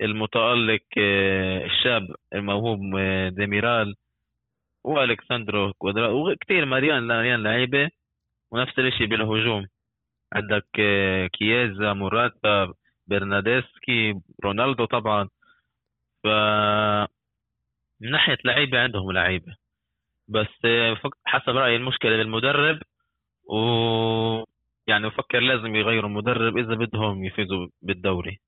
المتألق 0.00 0.82
الشاب 0.96 2.14
الموهوب 2.34 2.80
ديميرال. 3.28 3.94
وأليكس 4.84 5.32
ساندرو 5.32 5.72
كوادرادو 5.72 6.08
وكثير 6.08 6.64
مليان 6.64 7.02
مليان 7.02 7.42
لعيبة 7.42 7.90
ونفس 8.50 8.78
الإشي 8.78 9.06
بالهجوم. 9.06 9.66
عندك 10.32 10.66
آه، 10.80 11.26
كييزا 11.26 11.92
موراتا 11.92 12.72
برنادسكي 13.06 14.14
رونالدو 14.44 14.84
طبعا. 14.84 15.28
ف 16.22 16.26
من 18.00 18.10
ناحية 18.10 18.38
لعيبة 18.44 18.80
عندهم 18.80 19.12
لعيبة. 19.12 19.56
بس 20.28 20.64
آه، 20.64 20.96
حسب 21.24 21.56
رأيي 21.56 21.76
المشكلة 21.76 22.16
بالمدرب 22.16 22.78
و 23.44 23.56
يعني 24.86 25.08
بفكر 25.08 25.40
لازم 25.40 25.76
يغيروا 25.76 26.10
مدرب 26.10 26.58
إذا 26.58 26.74
بدهم 26.74 27.24
يفوزوا 27.24 27.68
بالدوري. 27.82 28.38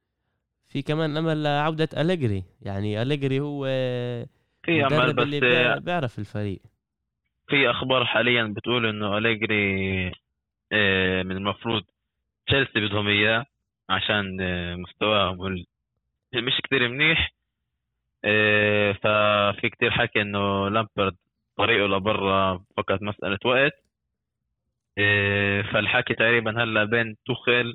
في 0.69 0.83
كمان 0.83 1.17
أمل 1.17 1.43
لعودة 1.43 1.89
أليجري. 1.97 2.45
يعني 2.63 3.03
أليجري 3.03 3.41
هو 3.41 3.67
في 4.63 4.87
امل 4.87 4.93
المدرب 4.95 5.21
اللي 5.21 5.41
بس 5.41 5.47
آه، 5.47 5.79
بيعرف 5.79 6.19
الفريق. 6.19 6.61
في 7.49 7.71
أخبار 7.71 8.05
حاليا 8.05 8.45
بتقول 8.57 8.87
إنه 8.87 9.19
أليجري 9.19 10.13
آه، 10.73 11.23
من 11.23 11.37
المفروض 11.37 11.83
تشيلسي 12.47 12.81
بدهم 12.81 13.09
إياه 13.09 13.47
عشان 13.91 14.41
آه، 14.41 14.75
مستواهم 14.77 15.65
مش 16.35 16.61
كتير 16.65 16.89
منيح. 16.89 17.33
آه، 18.25 18.93
ففي 18.93 19.69
كتير 19.71 19.91
حكي 19.91 20.23
إنه 20.23 20.69
لامبرد 20.69 21.17
طريقه 21.57 21.87
لبرا 21.87 22.65
فقط 22.77 23.03
مسألة 23.03 23.39
وقت. 23.45 23.73
فالحكي 25.73 26.15
تقريبا 26.15 26.63
هلأ 26.63 26.85
بين 26.85 27.17
توخيل 27.27 27.75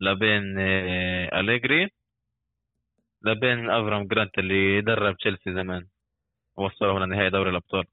لبين 0.00 0.58
أليجري 1.38 1.90
لبين 3.22 3.70
افرام 3.70 4.06
جرانت 4.06 4.38
اللي 4.38 4.80
درب 4.80 5.16
تشيلسي 5.16 5.54
زمان. 5.54 5.86
وصلهم 6.56 6.98
لنهائي 6.98 7.30
دوري 7.30 7.50
الأبطال. 7.50 7.84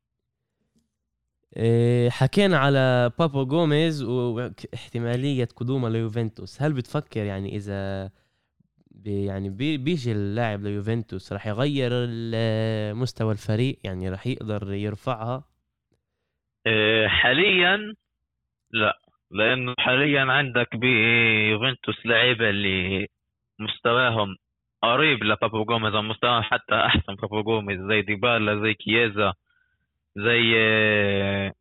إيه، 1.58 2.10
حكينا 2.10 2.58
على 2.58 3.12
بابو 3.20 3.46
جوميز 3.46 4.04
واحتمالية 4.04 5.48
قدومه 5.56 5.90
ليوفنتوس. 5.90 6.62
هل 6.62 6.74
بتفكر 6.74 7.24
يعني 7.24 7.56
إذا 7.56 8.12
بي 8.92 9.26
يعني 9.26 9.50
بي 9.50 9.78
بيجي 9.78 10.12
اللاعب 10.12 10.64
ليوفنتوس 10.64 11.34
راح 11.34 11.48
يغير 11.48 11.92
مستوى 12.94 13.32
الفريق؟ 13.32 13.80
يعني 13.84 14.10
راح 14.10 14.28
يقدر 14.28 14.74
يرفعها؟ 14.74 15.44
إيه، 16.68 17.08
حاليا 17.08 17.96
لا. 18.72 19.02
لأنه 19.32 19.74
حاليا 19.78 20.22
عندك 20.22 20.76
بيوفنتوس 20.76 22.06
لعيبة 22.06 22.50
اللي 22.50 23.08
مستواهم 23.60 24.36
قريب 24.82 25.24
لبابو 25.24 25.64
جوميز 25.66 25.96
أو 25.96 26.02
مستواهم 26.02 26.44
حتى 26.44 26.76
أحسن 26.76 27.16
بابو 27.16 27.44
جوميز 27.44 27.80
زي 27.82 28.02
ديبالا 28.02 28.62
زي 28.62 28.74
كييزا 28.74 29.34
زي 30.16 30.54
آه، 30.58 31.54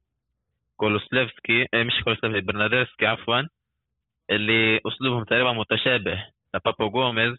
كولوسليفسكي 0.77 1.67
آه، 1.75 1.83
مش 1.83 2.05
كولوسليفسكي 2.05 2.41
برناردسكي 2.41 3.07
عفوا 3.07 3.43
اللي 4.31 4.81
أسلوبهم 4.87 5.25
تقريبا 5.25 5.53
متشابه 5.53 6.27
لبابو 6.55 6.91
جوميز 6.91 7.37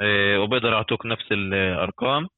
آه، 0.00 0.40
وبيقدروا 0.40 0.74
يعطوك 0.74 1.06
نفس 1.06 1.32
الأرقام 1.32 2.28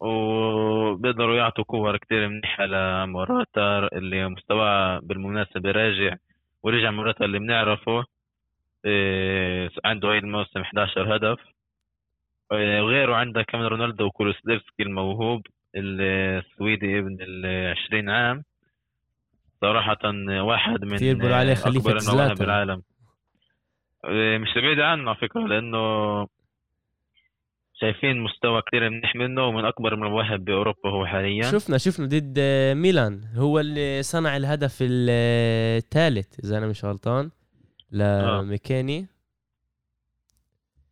وبيقدروا 0.00 1.36
يعطوا 1.36 1.64
كور 1.64 1.96
كتير 1.96 2.28
منيحة 2.28 2.64
لموراتا 2.66 3.88
اللي 3.92 4.28
مستواه 4.28 4.98
بالمناسبة 4.98 5.70
راجع 5.70 6.16
ورجع 6.62 6.90
موراتا 6.90 7.24
اللي 7.24 7.38
بنعرفه. 7.38 8.04
عنده 9.84 10.08
هاي 10.08 10.18
الموسم 10.18 10.60
11 10.60 11.16
هدف. 11.16 11.38
وغيره 12.50 13.14
عندك 13.14 13.44
كمان 13.48 13.64
رونالدو 13.66 14.04
وكولوسليفسكي 14.04 14.82
الموهوب 14.82 15.46
السويدي 15.76 16.98
ابن 16.98 17.16
ال 17.20 17.46
20 17.86 18.10
عام. 18.10 18.44
صراحة 19.60 19.98
واحد 20.28 20.84
من 20.84 20.96
كثير 20.96 21.14
بيقولوا 21.14 21.36
عليه 21.36 21.54
خليفة 21.54 21.98
زلاتان 21.98 22.34
بالعالم 22.34 22.82
إيه، 24.04 24.38
مش 24.38 24.48
بعيد 24.54 24.80
عنه 24.80 25.10
على 25.10 25.18
فكرة 25.18 25.40
لأنه 25.40 26.26
شايفين 27.80 28.20
مستوى 28.20 28.62
كثير 28.62 28.90
منيح 28.90 29.16
منه 29.16 29.44
ومن 29.44 29.64
أكبر 29.64 29.94
المواهب 29.94 30.44
بأوروبا 30.44 30.90
هو 30.90 31.06
حاليا. 31.06 31.42
شفنا 31.42 31.78
شفنا 31.78 32.06
ضد 32.06 32.40
ميلان 32.76 33.20
هو 33.36 33.60
اللي 33.60 34.02
صنع 34.02 34.36
الهدف 34.36 34.78
الثالث 34.82 36.44
إذا 36.44 36.58
أنا 36.58 36.66
مش 36.66 36.84
غلطان. 36.84 37.30
لميكاني. 37.92 39.06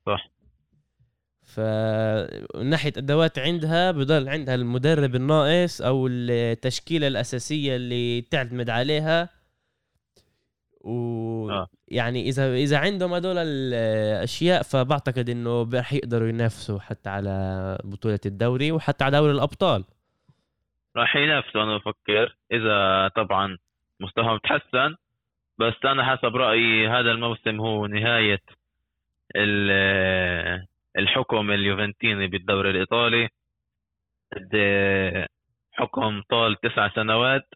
صح. 0.07 0.31
فناحية 1.43 2.93
أدوات 2.97 3.39
عندها 3.39 3.91
بضل 3.91 4.29
عندها 4.29 4.55
المدرب 4.55 5.15
الناقص 5.15 5.83
أو 5.83 6.07
التشكيلة 6.07 7.07
الأساسية 7.07 7.77
اللي 7.77 8.21
تعتمد 8.21 8.71
عليها. 8.71 9.29
ويعني 10.81 12.21
آه. 12.21 12.29
إذا 12.29 12.55
إذا 12.55 12.79
عندهم 12.79 13.15
هدول 13.15 13.39
الأشياء 13.39 14.63
فبعتقد 14.63 15.31
إنه 15.31 15.71
رح 15.75 15.93
يقدروا 15.93 16.29
ينافسوا 16.29 16.79
حتى 16.81 17.11
على 17.11 17.79
بطولة 17.85 18.21
الدوري 18.27 18.73
وحتى 18.73 19.05
على 19.05 19.17
دوري 19.19 19.33
الأبطال. 19.33 19.85
راح 20.97 21.17
ينافسوا 21.17 21.63
أنا 21.63 21.77
بفكر. 21.77 22.37
إذا 22.53 23.09
طبعا 23.17 23.59
مستواهم 24.01 24.39
تحسن 24.39 24.97
بس 25.61 25.75
أنا 25.85 26.17
حسب 26.17 26.37
رأيي 26.37 26.89
هذا 26.89 27.11
الموسم 27.11 27.61
هو 27.61 27.87
نهاية 27.87 28.41
الحكم 30.99 31.51
اليوفنتيني 31.51 32.27
بالدوري 32.27 32.71
الإيطالي. 32.71 33.29
حكم 35.73 36.23
طال 36.31 36.57
تسع 36.61 36.89
سنوات. 36.89 37.49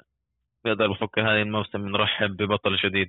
بقدر 0.64 0.92
بفكر 0.92 1.22
هذا 1.22 1.42
الموسم 1.42 1.88
نرحب 1.88 2.36
ببطل 2.36 2.76
جديد. 2.76 3.08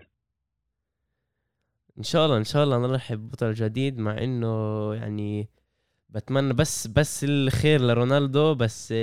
إن 1.98 2.04
شاء 2.04 2.26
الله 2.26 2.38
إن 2.38 2.44
شاء 2.44 2.64
الله 2.64 2.88
نرحب 2.88 3.18
ببطل 3.18 3.54
جديد 3.54 4.00
مع 4.00 4.18
إنه 4.18 4.94
يعني 4.96 5.48
بتمنى 6.10 6.54
بس 6.54 6.88
بس 6.88 7.24
الخير 7.24 7.82
لرونالدو 7.82 8.56
بس 8.56 8.94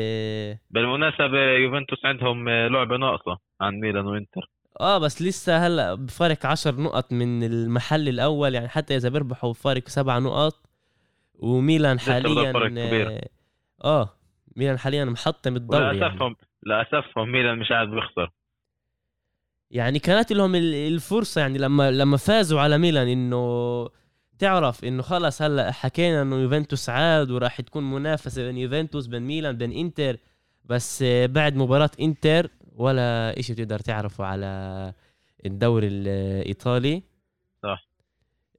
بالمناسبة 0.70 1.38
يوفنتوس 1.38 2.04
عندهم 2.04 2.48
لعبة 2.48 2.96
ناقصة 2.96 3.38
عن 3.60 3.80
ميلان 3.80 4.06
وإنتر. 4.06 4.50
آه 4.80 4.98
بس 4.98 5.22
لسه 5.22 5.66
هلأ 5.66 5.94
بفارق 5.94 6.46
عشر 6.46 6.80
نقط 6.80 7.12
من 7.12 7.44
المحل 7.44 8.08
الأول 8.08 8.54
يعني 8.54 8.68
حتى 8.68 8.96
إذا 8.96 9.08
بيربحوا 9.08 9.50
بفارق 9.50 9.88
سبع 9.88 10.18
نقط. 10.18 10.72
وميلان 11.34 12.00
حاليا 12.00 12.52
آه 13.84 14.08
ميلان 14.56 14.78
حاليا 14.78 15.04
محطم 15.04 15.56
الدوري 15.56 15.98
لاسفهم 15.98 16.22
يعني. 16.22 16.36
لاسفهم 16.62 17.32
ميلان 17.32 17.58
مش 17.58 17.68
قاعد 17.68 17.88
بيخسر 17.88 18.30
يعني 19.70 19.98
كانت 19.98 20.32
لهم 20.32 20.54
الفرصة 20.54 21.40
يعني 21.40 21.58
لما 21.58 21.90
لما 21.90 22.16
فازوا 22.16 22.60
على 22.60 22.78
ميلان 22.78 23.08
إنه 23.08 23.88
تعرف 24.38 24.84
إنه 24.84 25.02
خلص 25.02 25.42
هلأ 25.42 25.72
حكينا 25.72 26.22
إنه 26.22 26.36
يوفنتوس 26.36 26.88
عاد 26.88 27.30
وراح 27.30 27.60
تكون 27.60 27.90
منافسة 27.90 28.42
بين 28.42 28.58
يوفنتوس 28.58 29.06
بين 29.06 29.22
ميلان 29.22 29.56
بين 29.56 29.72
إنتر. 29.72 30.16
بس 30.64 31.04
بعد 31.24 31.56
مباراة 31.56 31.90
إنتر 32.00 32.50
ولا 32.76 33.38
إشي 33.38 33.54
تقدر 33.54 33.78
تعرفه 33.78 34.24
على 34.24 34.92
الدوري 35.46 35.88
الإيطالي. 35.88 37.02
صح. 37.62 37.86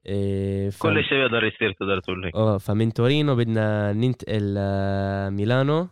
إيه 0.05 0.69
ف... 0.69 0.81
كل 0.81 1.03
شيء 1.03 1.17
يقدر 1.17 1.43
يصير 1.43 1.71
تقدر 1.71 1.99
تقول 1.99 2.25
هيك 2.25 2.35
آه 2.35 2.57
فمن 2.57 2.93
تورينو 2.93 3.35
بدنا 3.35 3.93
ننتقل 3.93 4.57
ميلانو. 5.31 5.87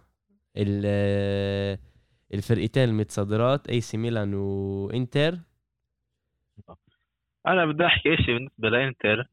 الفرقتين 2.34 2.90
المتصدرات 2.90 3.70
إي 3.70 3.82
سي 3.82 3.98
ميلان 3.98 4.34
وإنتر. 4.34 5.40
أنا 7.48 7.66
بدي 7.66 7.86
أحكي 7.86 8.18
شيء 8.18 8.34
بالنسبة 8.34 8.70
لإنتر. 8.70 9.28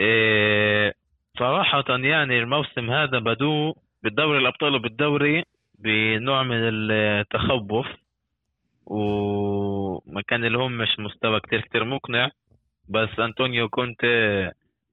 إيه 0.00 0.94
صراحة 1.38 1.84
يعني 1.88 2.38
الموسم 2.38 2.90
هذا 2.90 3.18
بدو 3.18 3.74
بالدوري 4.02 4.38
الأبطال 4.38 4.74
وبالدوري 4.74 5.44
بنوع 5.78 6.42
من 6.42 6.56
التخوف 6.90 7.86
وما 8.86 10.22
كان 10.28 10.44
لهم 10.44 10.78
مش 10.78 10.98
مستوى 10.98 11.40
كتير 11.40 11.60
كتير 11.60 11.84
مقنع. 11.84 12.30
بس 12.88 13.18
أنطونيو 13.18 13.68
كنت 13.68 14.00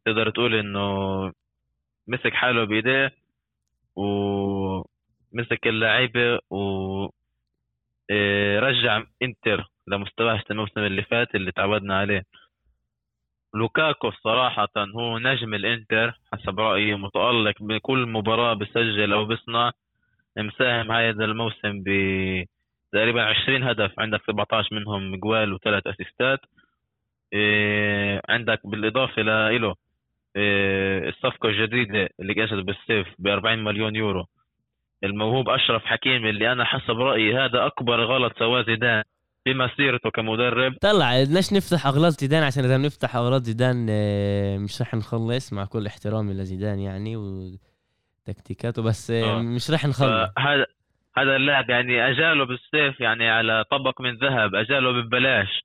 تقدر 0.05 0.29
تقول 0.29 0.55
إنه 0.55 0.85
مسك 2.07 2.33
حاله 2.33 2.63
بإيديه 2.63 3.11
ومسك 3.95 5.67
اللعيبة 5.67 6.39
و 6.49 7.09
رجع 8.59 9.03
انتر 9.21 9.67
لمستواه 9.87 10.43
الموسم 10.51 10.79
اللي 10.79 11.03
فات 11.03 11.35
اللي 11.35 11.51
تعودنا 11.51 11.99
عليه. 11.99 12.23
لوكاكو 13.55 14.11
صراحة 14.11 14.67
هو 14.77 15.17
نجم 15.19 15.53
الإنتر 15.53 16.19
حسب 16.33 16.59
رأيي 16.59 16.95
متألق 16.95 17.63
بكل 17.63 18.05
مباراة 18.05 18.53
بسجل 18.53 19.13
أو 19.13 19.25
بيصنع 19.25 19.71
مساهم 20.37 20.91
هذا 20.91 21.25
الموسم 21.25 21.83
ب 21.85 21.89
تقريبا 22.93 23.23
20 23.23 23.63
هدف. 23.63 23.99
عندك 23.99 24.21
17 24.27 24.75
منهم 24.75 25.15
جوال 25.15 25.53
وثلاث 25.53 25.87
أسيستات. 25.87 26.39
إيه 27.33 28.21
عندك 28.29 28.59
بالإضافة 28.63 29.21
له 29.21 29.75
إيه 30.35 31.09
الصفقة 31.09 31.49
الجديدة 31.49 32.09
اللي 32.19 32.33
جت 32.33 32.53
بالسيف 32.53 33.07
ب 33.19 33.27
40 33.27 33.63
مليون 33.63 33.95
يورو. 33.95 34.25
الموهوب 35.03 35.49
أشرف 35.49 35.85
حكيم 35.85 36.25
اللي 36.25 36.51
أنا 36.51 36.65
حسب 36.65 36.99
رأيي 36.99 37.37
هذا 37.37 37.65
أكبر 37.65 38.05
غلط 38.05 38.39
سواه 38.39 38.63
زيدان 38.63 39.03
بمسيرته 39.45 40.09
كمدرب. 40.09 40.73
طلع 40.81 41.17
ليش 41.17 41.53
نفتح 41.53 41.87
أغلاط 41.87 42.11
زيدان؟ 42.11 42.43
عشان 42.43 42.63
إذا 42.63 42.77
بنفتح 42.77 43.15
أغلاط 43.15 43.41
زيدان 43.41 43.89
إيه، 43.89 44.57
مش 44.57 44.81
رح 44.81 44.95
نخلص 44.95 45.53
مع 45.53 45.65
كل 45.65 45.85
احترامي 45.87 46.33
لزيدان 46.33 46.79
يعني 46.79 47.15
وتكتيكاته 48.29 48.81
بس 48.81 49.11
أوه. 49.11 49.41
مش 49.41 49.71
رح 49.71 49.85
نخلص. 49.85 50.29
هذا 50.39 50.65
هذا 51.17 51.35
اللاعب 51.35 51.69
يعني 51.69 52.09
أجاله 52.09 52.45
بالسيف 52.45 53.01
يعني 53.01 53.29
على 53.29 53.63
طبق 53.71 54.01
من 54.01 54.17
ذهب 54.17 54.55
أجاله 54.55 54.91
ببلاش. 54.91 55.63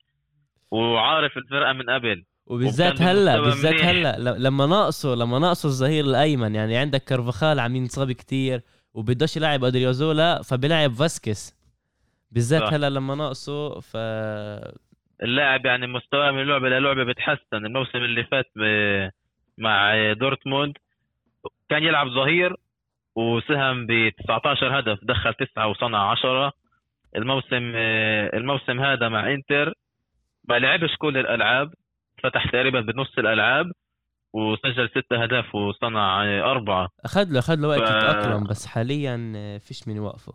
وعارف 0.71 1.37
الفرقة 1.37 1.73
من 1.73 1.91
قبل. 1.91 2.25
وبالذات 2.47 3.03
هلأ 3.03 3.41
بالذات 3.41 3.83
هلأ 3.83 4.39
لما 4.39 4.67
ناقصه 4.67 5.15
لما 5.15 5.39
ناقصه 5.39 5.67
الظهير 5.67 6.05
الأيمن 6.05 6.55
يعني 6.55 6.77
عندك 6.77 7.05
كرفخال 7.05 7.61
عم 7.61 7.77
ينصاب 7.77 8.13
كتير 8.13 8.61
وبدوش 8.95 9.37
يلعب 9.37 9.65
ادريوزولا 9.65 10.43
فبيلعب 10.43 10.91
فاسكس 10.91 11.55
بالذات 12.31 12.63
هلأ 12.63 12.91
لما 12.91 13.15
ناقصه 13.15 13.81
ف 13.81 13.97
اللاعب 15.23 15.67
يعني 15.67 15.87
مستواه 15.87 16.31
من 16.31 16.43
لعبة 16.43 16.69
للعبة 16.69 17.05
بيتحسن 17.05 17.67
الموسم 17.67 17.99
اللي 17.99 18.25
فات 18.25 18.53
مع 19.59 20.13
دورتموند 20.13 20.77
كان 21.71 21.83
يلعب 21.83 22.09
ظهير 22.09 22.57
وساهم 23.17 23.87
ب 23.87 24.09
19 24.09 24.79
هدف 24.79 24.99
دخل 25.03 25.35
تسعة 25.35 25.69
وصنع 25.69 26.11
10 26.11 26.53
الموسم 27.17 27.73
الموسم 28.35 28.81
هذا 28.81 29.09
مع 29.09 29.33
إنتر 29.33 29.75
ما 30.49 30.59
لعبش 30.59 30.97
كل 30.99 31.17
الألعاب 31.17 31.75
فتح 32.23 32.51
تقريبا 32.51 32.81
بنص 32.81 33.19
الألعاب 33.19 33.73
وسجل 34.33 34.89
ست 34.89 35.13
أهداف 35.13 35.55
وصنع 35.55 36.25
أربعة. 36.51 36.89
أخذ 37.05 37.33
له 37.33 37.39
أخذ 37.39 37.55
له 37.55 37.69
وقت 37.69 37.81
ف... 37.81 37.83
يتأقلم 37.83 38.45
بس 38.45 38.67
حاليا 38.67 39.17
فيش 39.59 39.89
من 39.89 39.97
يوقفه 39.97 40.33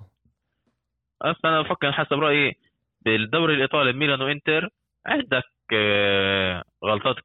أصلا 1.21 1.51
أنا 1.51 1.61
بفكر 1.61 1.91
حسب 1.91 2.13
رأيي 2.13 2.55
بالدوري 3.01 3.53
الإيطالي 3.53 3.93
ميلان 3.93 4.21
وانتر 4.21 4.69
عندك 5.05 5.33
آه، 5.33 5.54
غلطات 6.85 7.15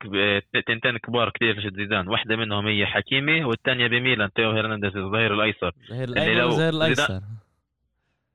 تنتين 0.67 0.97
كبار 0.99 1.31
كثير 1.31 1.55
في 1.55 1.71
زيدان. 1.77 2.09
واحدة 2.09 2.37
منهم 2.37 2.67
هي 2.67 2.87
حكيمي 2.87 3.45
والثانيه 3.45 3.87
بميلان 3.87 4.33
تيو 4.33 4.51
هرنانديز 4.51 4.97
الظهير 4.97 5.35
الأيسر. 5.35 5.73
الظهير 5.91 6.09
الأيمن 6.09 6.69
الأيسر. 6.69 7.21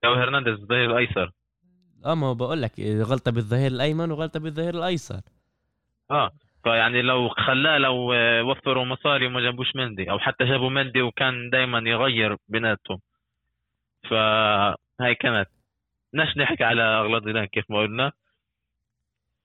تيو 0.02 0.14
هرنانديز 0.14 0.54
الظهير 0.54 0.92
الأيسر. 0.92 1.32
آه 2.06 2.16
ما 2.16 2.34
بقول 2.34 2.62
لك 2.62 2.72
غلطة 2.80 3.32
بالظهير 3.32 3.72
الأيمن 3.72 4.12
وغلطة 4.12 4.40
بالظهير 4.40 4.74
الأيسر. 4.74 5.22
آه 6.12 6.32
فيعني 6.64 7.02
لو 7.02 7.30
خلاه 7.30 7.78
لو 7.78 8.14
آه، 8.14 8.44
وفروا 8.44 8.86
مصاري 8.86 9.28
وما 9.28 9.42
جابوش 9.42 9.76
مندي 9.76 10.12
أو 10.12 10.20
حتى 10.20 10.46
جابوا 10.46 10.70
مندي 10.70 11.02
وكان 11.02 11.50
دائما 11.50 11.90
يغير 11.90 12.38
بيناتهم. 12.48 13.00
فهي 14.10 15.16
كانت. 15.20 15.50
ناش 16.14 16.38
نحكي 16.38 16.64
على 16.64 16.82
أغلاط 16.82 17.24
زيدان 17.24 17.46
كيف 17.46 17.66
ما 17.70 17.80
قلنا. 17.80 18.12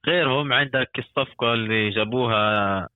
غيرهم 0.06 0.52
عندك 0.52 0.90
الصفقه 0.98 1.54
اللي 1.54 1.90
جابوها 1.90 2.88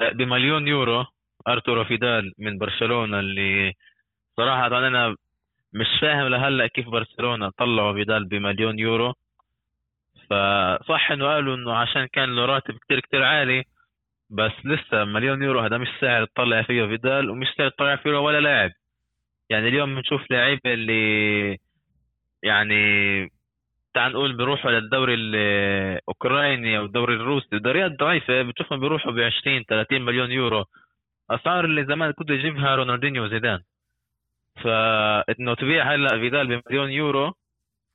بمليون 0.00 0.68
يورو 0.68 1.04
أرتورو 1.48 1.84
فيدال 1.84 2.32
من 2.38 2.58
برشلونة 2.58 3.20
اللي 3.20 3.74
صراحة 4.36 4.66
أنا 4.66 5.16
مش 5.72 5.86
فاهم 6.00 6.26
لهلأ 6.28 6.66
كيف 6.66 6.88
برشلونة 6.88 7.50
طلعوا 7.50 7.92
فيدال 7.92 8.24
بمليون 8.24 8.78
يورو. 8.78 9.14
فصح 10.30 11.10
إنه 11.10 11.26
قالوا 11.26 11.56
إنه 11.56 11.74
عشان 11.76 12.06
كان 12.06 12.36
له 12.36 12.44
راتب 12.46 12.74
كتير 12.78 13.00
كتير 13.00 13.24
عالي 13.24 13.64
بس 14.30 14.52
لسه 14.64 15.04
مليون 15.04 15.42
يورو 15.42 15.60
هذا 15.60 15.78
مش 15.78 15.88
سعر 16.00 16.24
تطلع 16.24 16.62
فيه 16.62 16.86
فيدال 16.86 17.30
ومش 17.30 17.46
سعر 17.58 17.68
تطلع 17.68 17.96
فيه 17.96 18.10
ولا 18.10 18.40
لاعب. 18.40 18.70
يعني 19.50 19.68
اليوم 19.68 19.94
بنشوف 19.94 20.30
لعيبة 20.30 20.74
اللي 20.74 21.58
يعني 22.42 23.30
تعال 23.96 24.12
نقول 24.12 24.36
بيروحوا 24.36 24.70
للدوري 24.70 25.14
الأوكراني 25.14 26.78
أو 26.78 26.84
الدوري 26.84 27.14
الروسي. 27.14 27.58
دوريات 27.58 27.92
ضعيفة 27.92 28.42
بتشوفهم 28.42 28.80
بيروحوا 28.80 29.12
ب 29.12 29.18
20 29.18 29.64
30 29.64 30.02
مليون 30.02 30.30
يورو. 30.30 30.64
أسعار 31.30 31.64
اللي 31.64 31.84
زمان 31.84 32.10
كنت 32.12 32.30
يجيبها 32.30 32.74
رونالدينيو 32.76 33.24
وزيدان. 33.24 33.60
فانه 34.64 35.54
تبيع 35.54 35.94
هلأ 35.94 36.18
فيدال 36.18 36.46
بمليون 36.46 36.90
يورو 36.90 37.32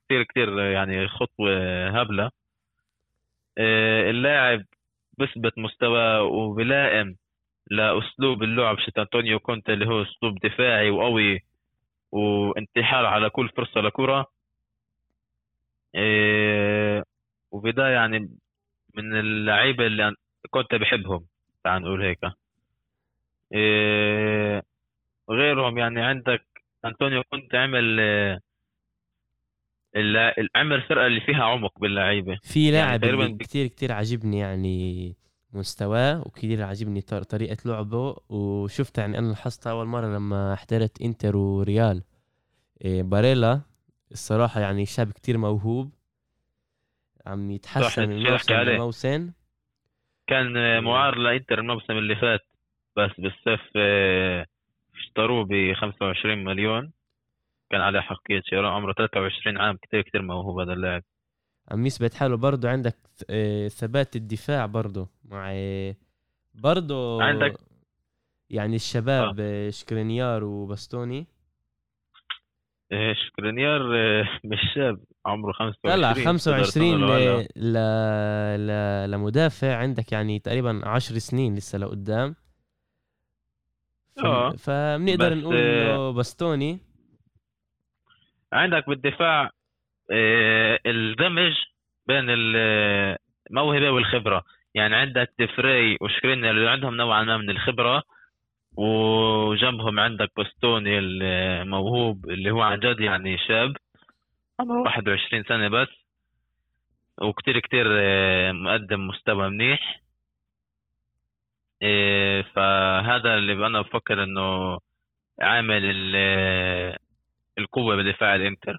كثير 0.10 0.24
كثير 0.24 0.60
يعني 0.60 1.08
خطوة 1.08 1.88
هبلة. 1.90 2.32
آه، 3.58 4.10
اللاعب 4.10 4.66
بثبت 5.20 5.58
مستواه 5.58 6.24
وبلائم 6.24 7.16
لأسلوب 7.72 8.44
اللعب 8.44 8.80
شت 8.80 9.00
أنطونيو 9.00 9.40
كونتا 9.40 9.74
اللي 9.74 9.88
هو 9.88 10.02
أسلوب 10.02 10.40
دفاعي 10.44 10.90
وقوي 10.90 11.40
وانتحار 12.12 13.06
على 13.06 13.30
كل 13.30 13.50
فرصة 13.50 13.82
لكرة. 13.82 14.41
إيه 15.96 17.04
وبدا 17.52 17.90
يعني 17.90 18.20
من 18.96 19.20
اللعيبة 19.20 19.86
اللي 19.88 20.16
كنت 20.50 20.76
بحبهم 20.76 21.26
تعال 21.64 21.82
نقول 21.82 22.02
هيك. 22.02 22.20
إيه 23.54 24.64
غيرهم 25.30 25.78
يعني 25.78 26.02
عندك 26.02 26.46
أنطونيو 26.86 27.24
كنت 27.24 27.56
عمل 27.56 28.00
عمل 30.56 30.82
فرقة 30.82 31.08
اللي 31.08 31.22
فيها 31.22 31.44
عمق 31.44 31.80
باللعيبة. 31.80 32.40
في 32.44 32.60
يعني 32.60 32.72
لاعب 32.72 33.04
يعني 33.04 33.38
كثير 33.38 33.68
كثير 33.68 33.92
عجبني 33.92 34.40
يعني 34.40 35.16
مستواه 35.54 36.22
وكثير 36.28 36.64
عجبني 36.64 37.02
طريقة 37.02 37.58
لعبه 37.66 38.16
وشفت 38.30 38.98
يعني 38.98 39.18
أنا 39.18 39.28
لاحظتها 39.28 39.72
أول 39.72 39.86
مرة 39.86 40.16
لما 40.16 40.54
احترت 40.54 41.02
إنتر 41.02 41.38
وريال. 41.38 42.04
إيه 42.86 43.04
باريلا 43.04 43.62
الصراحة 44.12 44.62
يعني 44.62 44.86
شاب 44.86 45.12
كتير 45.12 45.38
موهوب 45.38 45.92
عم 47.26 47.52
يتحسن 47.52 48.10
من 48.10 48.24
موسم 48.24 48.54
لموسم. 48.54 49.32
كان 50.28 50.84
معار 50.84 51.16
لإنتر 51.16 51.60
الموسم 51.60 51.94
اللي 51.94 52.16
فات 52.16 52.42
بس 52.98 53.12
بالصيف 53.18 53.62
آه، 53.76 54.46
اشتروه 54.96 55.46
ب 55.46 55.74
25 55.74 56.44
مليون. 56.44 56.92
كان 57.70 57.82
عليه 57.82 58.00
حقية 58.00 58.42
شراء 58.46 58.72
عمره 58.72 58.94
23 58.94 59.58
عام 59.58 59.78
كتير 59.78 60.02
كتير 60.02 60.22
موهوب 60.22 60.60
هذا 60.60 60.74
اللاعب. 60.74 61.04
عم 61.72 61.86
يثبت 61.86 62.14
حاله 62.14 62.38
برضه 62.38 62.70
عندك 62.70 62.96
آه، 63.30 63.68
ثبات 63.68 64.16
الدفاع 64.16 64.66
برضه 64.66 65.08
مع 65.26 65.54
برضه 66.56 67.24
عندك؟ 67.24 67.54
يعني 68.50 68.76
الشباب 68.76 69.40
آه. 69.40 69.70
شكرينيار 69.70 70.44
وباستوني. 70.44 71.28
شكرينيار 73.14 73.82
مش 74.52 74.60
شاب 74.76 75.00
عمره 75.26 75.52
25 75.52 76.00
لا 76.02 76.14
25 76.14 77.06
ل... 77.06 77.46
ل... 77.56 77.74
ل... 78.68 79.12
لمدافع. 79.12 79.76
عندك 79.76 80.12
يعني 80.12 80.40
تقريبا 80.40 80.82
10 80.84 81.18
سنين 81.18 81.56
لسه 81.56 81.80
لقدام. 81.80 82.36
ف... 84.22 84.26
آه. 84.26 84.52
فبنقدر 84.52 85.34
نقول 85.34 85.56
إنه 85.56 86.12
باستوني. 86.12 86.80
عندك 88.54 88.90
بالدفاع 88.90 89.50
آه، 90.12 90.80
الدمج 90.86 91.54
بين 92.08 92.26
الموهبه 92.30 93.90
والخبرة. 93.92 94.44
يعني 94.76 94.96
عندك 94.96 95.34
دفري 95.40 95.98
وشكرينيار 96.02 96.52
اللي 96.52 96.70
عندهم 96.70 96.96
نوعا 96.96 97.24
ما 97.24 97.38
من 97.38 97.50
الخبرة. 97.50 98.04
وجنبهم 98.78 100.00
عندك 100.00 100.32
بستوني 100.38 101.00
الموهوب 101.00 102.30
اللي 102.30 102.52
هو 102.52 102.62
عن 102.62 102.80
جد 102.80 103.00
يعني 103.00 103.38
شاب 103.38 103.74
عمره 104.60 104.82
21 104.82 105.44
سنة 105.44 105.68
بس. 105.68 105.88
وكتير 107.22 107.60
كتير 107.60 107.86
آه، 107.90 108.52
مقدم 108.52 109.08
مستوى 109.08 109.50
منيح. 109.50 110.02
آه، 111.82 112.42
فهذا 112.42 113.34
اللي 113.36 113.68
أنا 113.68 113.82
بفكر 113.82 114.24
إنه 114.24 114.80
عامل 115.42 116.14
آه، 116.16 116.98
القوة 117.58 117.96
بدفاع 117.96 118.36
الإنتر. 118.36 118.78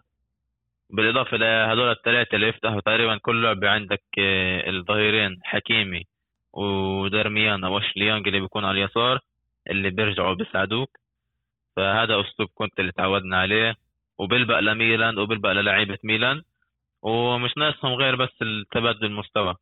بالإضافة 0.90 1.36
لهدول 1.36 1.90
الثلاثة 1.90 2.34
اللي 2.34 2.48
يفتحوا 2.48 2.80
تقريبا 2.80 3.16
كل 3.18 3.42
لعبة 3.42 3.70
عندك 3.70 4.02
الظهيرين 4.68 5.40
حكيمي 5.44 6.04
ودرميان 6.52 7.64
أشلي 7.64 8.06
يانج 8.06 8.26
اللي 8.28 8.40
بيكون 8.40 8.64
على 8.64 8.84
اليسار. 8.84 9.20
اللي 9.70 9.90
بيرجعوا 9.90 10.34
بيساعدوك. 10.34 10.90
فهذا 11.76 12.20
أسلوب 12.20 12.48
كنت 12.54 12.80
اللي 12.80 12.92
تعودنا 12.92 13.36
عليه 13.36 13.74
وبيلبق 14.18 14.58
لميلان 14.58 15.18
وبيلبق 15.18 15.50
للعيبة 15.50 15.98
ميلان 16.04 16.42
ومش 17.02 17.50
ناقصهم 17.56 17.92
غير 17.92 18.16
بس 18.16 18.42
التبادل 18.42 19.04
المستوى. 19.04 19.54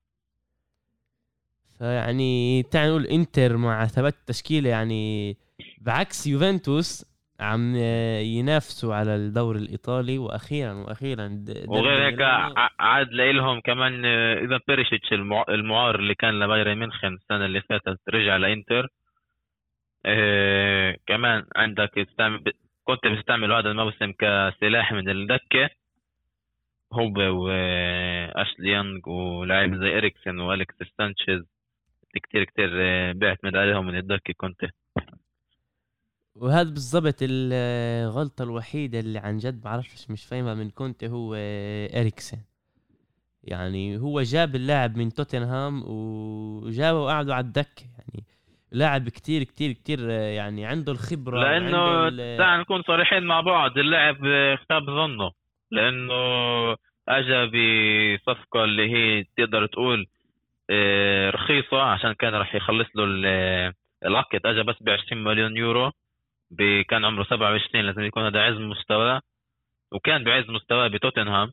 فيعني 1.79 2.63
تعال 2.63 2.91
نقول 2.91 3.07
إنتر 3.07 3.57
مع 3.57 3.87
ثبات 3.87 4.15
التشكيلة 4.15 4.71
يعني 4.71 5.37
بعكس 5.81 6.27
يوفنتوس 6.27 7.05
عم 7.41 7.77
ينافسوا 8.21 8.95
على 8.95 9.17
الدوري 9.17 9.59
الإيطالي 9.59 10.19
وأخيرا 10.19 10.73
وأخيرا 10.73 11.45
وغير 11.67 12.07
هيك 12.07 12.21
عاد 12.79 13.13
لهم 13.13 13.61
كمان 13.61 14.05
إذا 14.44 14.61
بيريشيتش 14.69 15.13
المعار 15.48 15.94
اللي 15.94 16.15
كان 16.15 16.40
لبايرن 16.40 16.79
ميونخن 16.79 17.15
السنة 17.15 17.46
اللي 17.46 17.61
فاتت 17.61 18.01
رجع 18.09 18.37
لإنتر. 18.37 18.88
إيه 20.07 20.96
كمان 21.07 21.46
عندك 21.57 21.90
تستعمل 21.96 22.42
كنت 22.85 23.07
بستعمل 23.07 23.53
هذا 23.53 23.71
الموسم 23.71 24.13
كسلاح 24.13 24.92
من 24.92 25.09
الدكة. 25.09 25.71
هو 26.92 27.13
وأشلي 27.17 28.71
يانج 28.71 29.07
ولاعب 29.07 29.75
زي 29.75 29.96
إريكسن 29.98 30.38
وأليكسيس 30.38 30.75
سانشيز. 30.98 31.42
كتير 32.15 32.44
كتير 32.44 32.69
بيعتمد 33.13 33.57
عليهم 33.57 33.87
من 33.87 33.96
الدكة 33.96 34.35
كنت. 34.37 34.61
وهذا 36.35 36.71
بالضبط 36.71 37.17
الغلطة 37.23 38.42
الوحيدة 38.42 39.01
اللي 39.01 39.19
عن 39.19 39.38
جد 39.38 39.61
بعرفش 39.61 40.11
مش 40.11 40.25
فاهمها 40.25 40.55
من 40.55 40.71
كونتي 40.71 41.09
هو 41.09 41.35
إريكسن. 41.94 42.38
يعني 43.44 43.98
هو 43.98 44.23
جاب 44.23 44.57
اللاعب 44.57 44.96
من 44.96 45.13
توتنهام 45.13 45.83
وجابه 45.87 47.01
وقعده 47.01 47.35
على 47.35 47.46
الدكة. 47.46 47.85
يعني 47.98 48.25
لاعب 48.73 49.08
كتير 49.08 49.42
كتير 49.42 49.73
كتير 49.73 49.98
آه، 50.10 50.31
يعني 50.31 50.66
عنده 50.66 50.92
الخبرة 50.92 51.40
لأنه 51.40 52.08
تعال 52.38 52.60
نكون 52.60 52.83
صريحين 52.83 53.23
مع 53.23 53.40
بعض 53.40 53.79
اللاعب 53.79 54.16
خاب 54.71 54.87
ظنه 54.87 55.31
لأنه 55.71 56.14
اجى 57.08 57.46
بصفقة 57.46 58.64
اللي 58.64 58.90
هي 58.92 59.25
تقدر 59.37 59.66
تقول 59.66 60.06
آه، 60.71 61.31
رخيصة 61.31 61.83
عشان 61.83 62.12
كان 62.12 62.35
راح 62.35 62.54
يخلص 62.54 62.88
له 62.94 63.04
العقد 64.04 64.40
اجى 64.46 64.62
بس 64.62 64.77
ب 64.81 64.88
20 64.88 65.25
مليون 65.25 65.56
يورو 65.56 65.92
كان 66.88 67.04
عمره 67.04 67.25
27 67.25 67.85
لازم 67.85 68.02
يكون 68.02 68.23
هذا 68.25 68.40
عز 68.40 68.56
مستواه 68.56 69.21
وكان 69.92 70.25
بعز 70.25 70.50
مستواه 70.50 70.88
بتوتنهام 70.88 71.52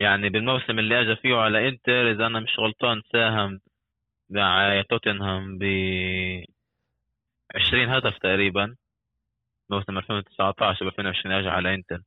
يعني 0.00 0.28
بالموسم 0.28 0.78
اللي 0.78 1.00
اجى 1.00 1.16
فيه 1.16 1.36
على 1.36 1.68
إنتر 1.68 2.10
إذا 2.10 2.26
أنا 2.26 2.40
مش 2.40 2.58
غلطان 2.58 3.02
ساهم 3.12 3.60
مع 4.30 4.82
توتنهام 4.90 5.58
ب 5.58 5.64
20 7.54 7.88
هدف 7.88 8.18
تقريبا. 8.18 8.74
موسم 9.70 9.98
2019 9.98 10.84
ب 10.84 10.88
2020 10.88 11.34
اجى 11.34 11.48
على 11.48 11.74
إنتر. 11.74 12.00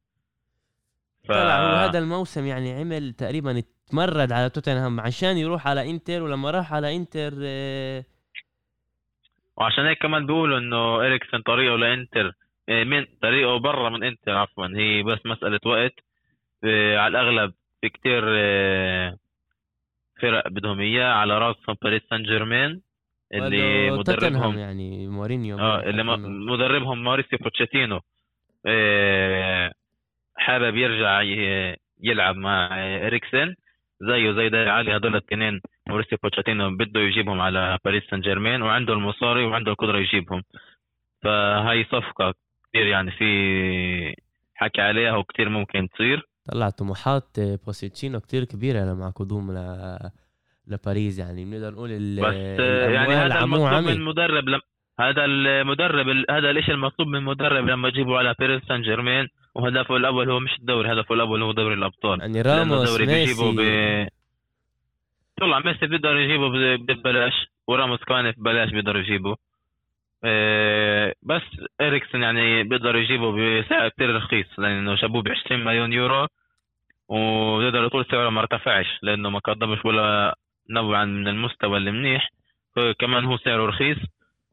ف... 1.28 1.32
هذا 1.32 2.00
الموسم 2.00 2.46
يعني 2.46 2.72
عمل 2.80 3.14
تقريبا 3.14 3.64
تمرد 3.92 4.32
على 4.32 4.50
توتنهام 4.50 5.00
عشان 5.00 5.38
يروح 5.38 5.68
على 5.68 5.90
إنتر 5.90 6.24
ولما 6.24 6.52
راح 6.52 6.74
على 6.74 6.96
إنتر 6.96 7.34
آه، 7.44 8.04
وعشان 9.58 9.86
هيك 9.86 10.02
كمان 10.02 10.26
بيقولوا 10.26 10.58
إنه 10.58 10.96
إريكسن 10.96 11.42
طريقه 11.42 11.76
لإنتر 11.76 12.32
آه، 12.70 12.84
من 12.84 13.06
طريقه 13.22 13.58
برا 13.58 13.90
من 13.90 14.04
إنتر 14.04 14.32
عفوا 14.32 14.68
هي 14.68 15.04
بس 15.04 15.20
مسألة 15.26 15.60
وقت. 15.66 15.94
آه، 16.64 16.98
على 16.98 17.22
الأغلب 17.22 17.54
في 17.82 17.90
كتير 17.90 18.24
فرق 20.22 20.48
بدهم 20.48 20.80
إياه 20.80 21.14
على 21.14 21.38
راسهم 21.38 21.76
باريس 21.82 22.02
سان 22.10 22.24
جيرمان 22.24 22.80
اللي 23.34 23.92
مدربهم 23.92 24.58
يعني 24.58 25.08
مورينيو 25.08 25.60
آه 25.60 25.84
اللي 25.84 26.04
مدربهم 26.52 27.04
ماريسيو 27.04 27.40
بوتشيتينو. 27.40 28.00
حابب 30.36 30.76
يرجع 30.76 31.22
يلعب 32.04 32.36
مع 32.36 32.70
إريكسن. 33.08 33.56
زيه 34.02 34.32
زي 34.32 34.50
ديلي 34.50 34.70
علي 34.70 34.96
هذول 34.96 35.16
الاثنين 35.16 35.62
موريسيو 35.88 36.18
بوتشاتينو 36.24 36.78
بده 36.78 37.00
يجيبهم 37.00 37.42
على 37.42 37.78
باريس 37.86 38.04
سان 38.04 38.22
جيرمان 38.22 38.62
وعنده 38.62 38.94
المصاري 38.94 39.46
وعنده 39.46 39.72
القدرة 39.72 39.98
يجيبهم. 39.98 40.44
فهي 41.24 41.84
صفقة 41.84 42.34
كثير 42.70 42.88
يعني 42.88 43.12
في 43.12 44.16
حكي 44.56 44.82
عليها 44.82 45.16
وكثير 45.16 45.50
ممكن 45.50 45.90
تصير. 45.90 46.28
طلع 46.52 46.70
طموحات 46.70 47.40
بوسيتشينو 47.66 48.20
كثير 48.20 48.44
كبيرة 48.44 48.80
لما 48.80 49.10
قدوم 49.10 49.52
ل 49.52 49.98
لباريس 50.68 51.20
يعني. 51.20 51.46
بنقدر 51.46 51.72
نقول 51.72 51.90
بس 51.90 52.34
يعني 52.94 53.14
هذا 53.14 53.44
المطلوب 53.44 53.84
من 53.84 53.90
المدرب 53.90 54.50
لم... 54.50 54.60
هذا 55.00 55.26
المدرب 55.26 56.08
هذا 56.30 56.52
الشيء 56.52 56.74
المطلوب 56.74 57.08
من 57.08 57.16
المدرب 57.16 57.68
لما 57.68 57.88
يجيبه 57.88 58.18
على 58.18 58.36
باريس 58.40 58.64
سان 58.64 58.82
جيرمان 58.82 59.28
وهدفه 59.56 59.96
الأول 59.98 60.32
هو 60.32 60.40
مش 60.40 60.60
الدوري 60.60 60.94
هدفه 60.94 61.16
الأول 61.16 61.42
هو 61.42 61.52
دوري 61.52 61.74
الأبطال. 61.74 62.20
يعني 62.20 62.42
راموس 62.42 63.02
ميسي. 63.02 63.52
ب... 63.52 64.08
طلع 65.42 65.60
ميسي 65.60 65.88
بيقدر 65.88 66.18
يجيبه 66.18 66.76
ببلاش 66.76 67.34
وراموس 67.68 68.00
كمان 68.00 68.32
ببلاش 68.38 68.70
بيقدر 68.70 68.98
يجيبه. 68.98 69.36
إيه 70.26 71.14
بس 71.24 71.42
إريكسون 71.82 72.22
يعني 72.22 72.64
بيقدر 72.64 72.96
يجيبه 72.96 73.32
بسعر 73.32 73.90
كثير 73.90 74.16
رخيص 74.16 74.48
لأنه 74.58 74.96
شابوه 74.96 75.22
ب 75.22 75.28
20 75.46 75.64
مليون 75.64 75.94
يورو. 75.94 76.28
وبيقدر 77.12 77.84
يقول 77.84 78.06
سعره 78.12 78.30
ما 78.30 78.40
ارتفعش 78.40 79.00
لأنه 79.02 79.30
ما 79.30 79.40
قدمش 79.40 79.86
ولا 79.86 80.36
نوعا 80.70 81.06
من 81.06 81.28
المستوى 81.28 81.78
المنيح 81.78 82.30
كمان 83.00 83.26
هو 83.26 83.38
سعره 83.38 83.66
رخيص 83.66 83.98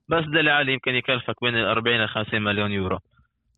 بس 0.08 0.24
دلي 0.24 0.50
عالي 0.50 0.72
يمكن 0.72 0.94
يكلفك 0.94 1.34
بين 1.42 1.56
ال 1.56 1.64
40 1.64 2.04
ل 2.04 2.08
50 2.08 2.42
مليون 2.42 2.72
يورو. 2.72 2.98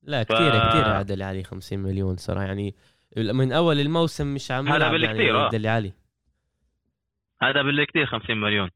لا 0.03 0.23
كثير 0.23 0.51
ف... 0.51 0.69
كثير 0.69 0.89
عدل 0.89 1.23
علي 1.23 1.45
50 1.45 1.79
مليون 1.79 2.17
صراحة. 2.17 2.47
يعني 2.47 2.75
من 3.17 3.53
أول 3.53 3.81
الموسم 3.81 4.35
مش 4.35 4.51
عم 4.51 4.69
هذا 4.69 4.89
بالكثير 4.89 5.35
يعني 5.37 5.49
دلي 5.49 5.69
علي 5.69 5.93
هذا 7.43 7.63
بالكثير 7.63 8.07
50 8.07 8.37
مليون. 8.37 8.71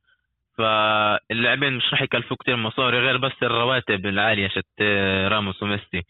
فاللاعبين 0.59 1.73
مش 1.73 1.85
راح 1.93 2.03
يكلفوا 2.03 2.37
كثير 2.37 2.57
مصاري 2.57 2.99
غير 2.99 3.17
بس 3.17 3.33
الرواتب 3.43 4.07
العالية 4.07 4.49
شت 4.49 4.83
راموس 5.29 5.63
وميسي 5.63 6.03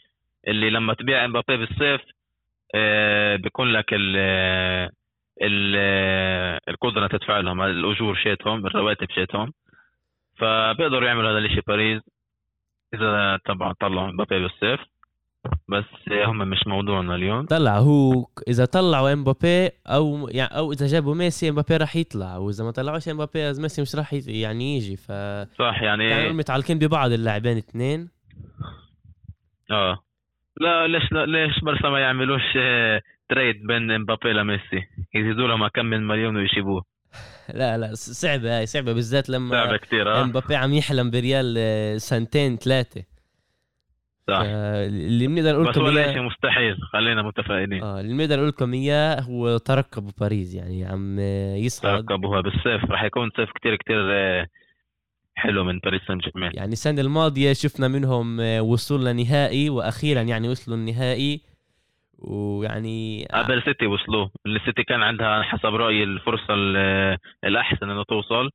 اللي 0.48 0.70
لما 0.70 0.94
تبيع 0.94 1.24
إمبابي 1.24 1.56
بالصيف 1.56 2.00
آه، 2.00 2.13
بيكون 3.36 3.72
لك 3.72 3.86
ال 3.92 4.16
ال 5.42 5.76
القدرة 6.68 7.06
تدفع 7.06 7.40
لهم 7.40 7.62
الأجور 7.62 8.16
شيتهم 8.16 8.66
الرواتب 8.66 9.10
شيتهم. 9.10 9.52
فبيقدروا 10.36 11.06
يعملوا 11.08 11.30
هذا 11.30 11.38
الشيء 11.38 11.62
باريس 11.66 12.02
إذا 12.94 13.38
طبعا 13.46 13.72
طلعوا 13.80 14.10
امبابي 14.10 14.40
بالصيف 14.40 14.80
بس 15.68 15.84
هم 16.10 16.38
مش 16.38 16.66
موضوعنا 16.66 17.14
اليوم. 17.14 17.46
طلع 17.46 17.78
هو 17.78 18.26
إذا 18.48 18.64
طلعوا 18.64 19.12
إمبابي 19.12 19.70
أو 19.86 20.28
يعني 20.28 20.58
أو 20.58 20.72
إذا 20.72 20.86
جابوا 20.86 21.14
ميسي 21.14 21.48
إمبابي 21.48 21.76
راح 21.76 21.96
يطلع 21.96 22.36
وإذا 22.36 22.64
ما 22.64 22.70
طلعوش 22.70 23.08
إمبابي 23.08 23.52
ميسي 23.60 23.82
مش 23.82 23.94
راح 23.96 24.14
يعني 24.26 24.76
يجي. 24.76 24.96
ف 24.96 25.12
صح 25.58 25.82
يعني 25.82 26.04
يعني 26.04 26.32
متعلقين 26.32 26.78
ببعض 26.78 27.12
اللاعبين 27.12 27.56
اثنين. 27.56 28.08
آه. 29.70 29.98
لا 30.60 30.86
ليش 30.86 31.12
لا 31.12 31.26
ليش 31.26 31.60
برشا 31.60 31.86
ما 31.86 32.00
يعملوش 32.00 32.42
تريد 33.28 33.56
آه، 33.62 33.66
بين 33.66 33.90
امبابي 33.90 34.32
لميسي؟ 34.32 34.82
يزيدوا 35.14 35.48
لهم 35.48 35.68
كم 35.68 35.86
من 35.86 36.06
مليون 36.06 36.36
ويجيبوه 36.36 36.84
لا 37.54 37.78
لا 37.78 37.94
صعبة 37.94 38.58
هاي 38.58 38.66
صعبة 38.66 38.92
بالذات 38.92 39.28
لما 39.28 39.64
صعبة 39.64 39.76
كثير 39.76 40.12
آه. 40.12 40.22
امبابي 40.22 40.56
عم 40.56 40.72
يحلم 40.72 41.10
بريال 41.10 41.54
آه، 41.58 41.96
سنتين 41.96 42.56
ثلاثة. 42.56 43.04
صح. 44.28 44.40
اللي 44.44 45.26
بنقدر 45.26 45.52
نقول 45.52 45.68
لكم 45.68 45.96
اياه 45.96 46.12
شيء 46.12 46.22
مستحيل 46.22 46.76
خلينا 46.92 47.22
متفائلين. 47.22 47.82
آه 47.82 48.00
اللي 48.00 48.14
بنقدر 48.14 48.36
نقول 48.36 48.48
لكم 48.48 48.72
اياه 48.72 49.20
هو 49.20 49.56
ترقبوا 49.58 50.10
باريس 50.20 50.54
يعني 50.54 50.84
عم 50.84 51.18
يصعد. 51.64 52.04
ترقبوها 52.06 52.40
بالصيف 52.40 52.90
راح 52.90 53.02
يكون 53.04 53.30
صيف 53.36 53.50
كتير 53.50 53.76
كتير 53.76 54.12
آه، 54.12 54.46
حلو 55.34 55.64
من 55.64 55.78
باريس 55.78 56.02
سان 56.08 56.18
جيرمان 56.18 56.50
يعني 56.54 56.72
السنة 56.72 57.00
الماضية 57.00 57.52
شفنا 57.52 57.88
منهم 57.88 58.40
آه، 58.40 58.62
وصول 58.62 59.04
لنهائي 59.04 59.70
وأخيرا 59.70 60.22
يعني 60.22 60.48
وصلوا 60.48 60.76
النهائي. 60.76 61.40
ويعني 62.18 63.28
قبل 63.34 63.62
سيتي 63.62 63.86
وصلوا 63.86 64.28
السيتي 64.46 64.84
كان 64.84 65.02
عندها 65.02 65.42
حسب 65.42 65.74
رأيي 65.74 66.04
الفرصة 66.04 66.54
الأحسن 67.44 67.90
إنه 67.90 68.02
توصل. 68.02 68.50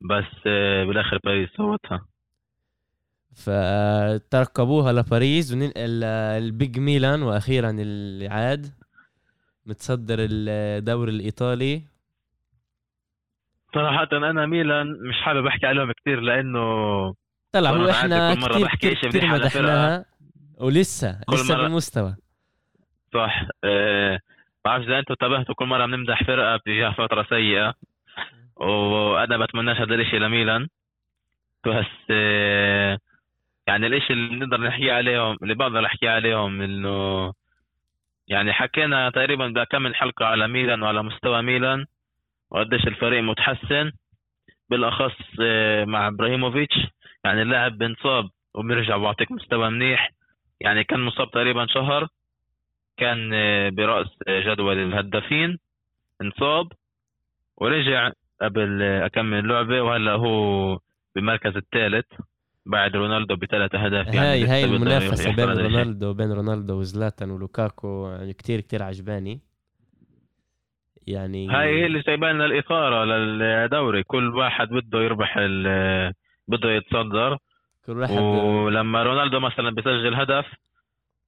بس 0.00 0.24
آه، 0.46 0.84
بالآخر 0.84 1.18
باريس 1.24 1.48
سوتها 1.56 2.06
فترقبوها 3.34 4.92
لباريس 4.92 5.52
وننقل 5.52 6.04
البيج 6.04 6.78
ميلان 6.78 7.22
وأخيرا 7.22 7.70
اللي 7.70 8.28
عاد 8.28 8.66
متصدر 9.66 10.16
الدوري 10.20 11.10
الإيطالي. 11.10 11.82
صراحة 13.74 14.08
أنا 14.12 14.46
ميلان 14.46 14.86
مش 14.86 15.16
حابب 15.22 15.46
أحكي 15.46 15.66
عليهم 15.66 15.92
كثير 15.92 16.20
لأنه 16.20 17.14
طلع 17.52 17.70
هو 17.70 17.90
إحنا 17.90 18.34
كل 18.34 18.40
مرة 18.40 18.64
بحكي 18.64 18.94
كتير 18.94 19.26
مدحناها. 19.26 20.04
ولسه 20.60 21.20
لسه 21.32 21.54
مرة... 21.54 21.62
بالمستوى. 21.62 22.16
صح. 23.14 23.44
أه... 23.64 24.20
بعرف 24.64 24.84
إذا 24.84 24.98
أنتم 24.98 25.12
انتبهتوا 25.12 25.54
كل 25.54 25.66
مرة 25.66 25.86
بنمدح 25.86 26.24
فرقة 26.24 26.56
بتجيها 26.56 26.90
فترة 26.90 27.26
سيئة. 27.28 27.74
وأنا 28.56 29.36
بتمناش 29.36 29.76
هذا 29.76 29.94
الشيء 29.94 30.20
لميلان. 30.20 30.68
بس 31.66 31.86
أه... 32.10 32.98
يعني 33.66 33.86
الإشي 33.86 34.12
اللي 34.12 34.28
بنقدر 34.28 34.60
نحكي 34.60 34.90
عليهم 34.90 35.36
اللي 35.42 35.54
بقدر 35.54 35.86
أحكي 35.86 36.08
عليهم 36.08 36.60
إنه 36.60 37.32
يعني 38.28 38.52
حكينا 38.52 39.10
تقريبا 39.10 39.48
بكم 39.48 39.94
حلقه 39.94 40.26
على 40.26 40.48
ميلان 40.48 40.82
وعلى 40.82 41.02
مستوى 41.02 41.42
ميلان. 41.42 41.86
وقديش 42.50 42.86
الفريق 42.86 43.22
متحسن 43.22 43.92
بالأخص 44.70 45.16
آه، 45.40 45.84
مع 45.84 46.08
إبراهيموفيتش. 46.08 46.76
يعني 47.24 47.42
اللاعب 47.42 47.78
بنصاب 47.78 48.30
وبيرجع 48.54 48.96
بيعطيك 48.96 49.32
مستوى 49.32 49.70
منيح. 49.70 50.12
يعني 50.60 50.84
كان 50.84 51.00
مصاب 51.00 51.30
تقريبا 51.30 51.66
شهر. 51.66 52.08
كان 52.96 53.30
آه، 53.34 53.68
برأس 53.68 54.06
جدول 54.28 54.78
الهدافين. 54.78 55.58
انصاب. 56.22 56.72
ورجع 57.56 58.12
قبل 58.42 58.82
اكمل 58.82 59.48
لعبة. 59.48 59.82
وهلأ 59.82 60.12
هو 60.12 60.78
بالمركز 61.14 61.56
الثالث 61.56 62.06
بعد 62.66 62.96
رونالدو 62.96 63.36
بثلاث 63.36 63.74
أهداف. 63.74 64.06
يعني 64.06 64.18
هاي 64.18 64.44
هاي 64.46 64.64
المنافسة 64.64 65.36
بين 65.36 65.44
رونالدو 65.44 66.14
بين 66.14 66.32
رونالدو 66.32 66.80
وزلاتان 66.80 67.30
ولوكاكو. 67.30 68.08
يعني 68.08 68.32
كثير 68.32 68.60
كثير 68.60 68.82
عجباني. 68.82 69.47
يعني 71.08 71.48
هاي 71.48 71.80
هي 71.80 71.86
اللي 71.86 72.00
جايبه 72.00 72.32
لنا 72.32 72.44
الإثارة 72.44 73.04
للدوري. 73.04 74.02
كل 74.02 74.36
واحد 74.36 74.68
بده 74.68 74.98
يربح 74.98 75.38
بده 76.48 76.70
يتصدر. 76.70 77.38
كل 77.86 77.98
واحد 77.98 78.18
ولما 78.18 79.02
رونالدو 79.02 79.40
مثلا 79.40 79.70
بيسجل 79.70 80.14
هدف 80.14 80.46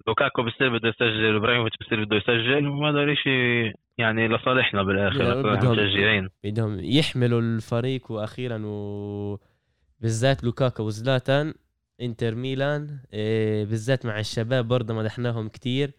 لوكاكو 0.06 0.42
بصير 0.42 0.78
بده 0.78 0.88
يسجل 0.88 1.36
إبراهيموفيتش 1.36 1.76
بصير 1.80 2.04
بده 2.04 2.16
يسجل 2.16 2.68
وهذا 2.68 3.02
الشيء 3.02 3.74
يعني 3.98 4.28
لصالحنا 4.28 4.82
بالآخر 4.82 5.42
بدهم 5.42 6.28
بدهم 6.44 6.78
يحملوا 6.80 7.40
الفريق 7.40 8.12
وأخيرا 8.12 8.62
و 8.64 9.38
بالذات 10.00 10.44
لوكاكا 10.44 10.82
وزلاتان 10.82 11.54
إنتر 12.00 12.34
ميلان 12.34 12.98
إيه 13.12 13.64
بالذات 13.64 14.06
مع 14.06 14.18
الشباب 14.18 14.68
برضه 14.68 14.94
مدحناهم 14.94 15.48
كتير. 15.48 15.90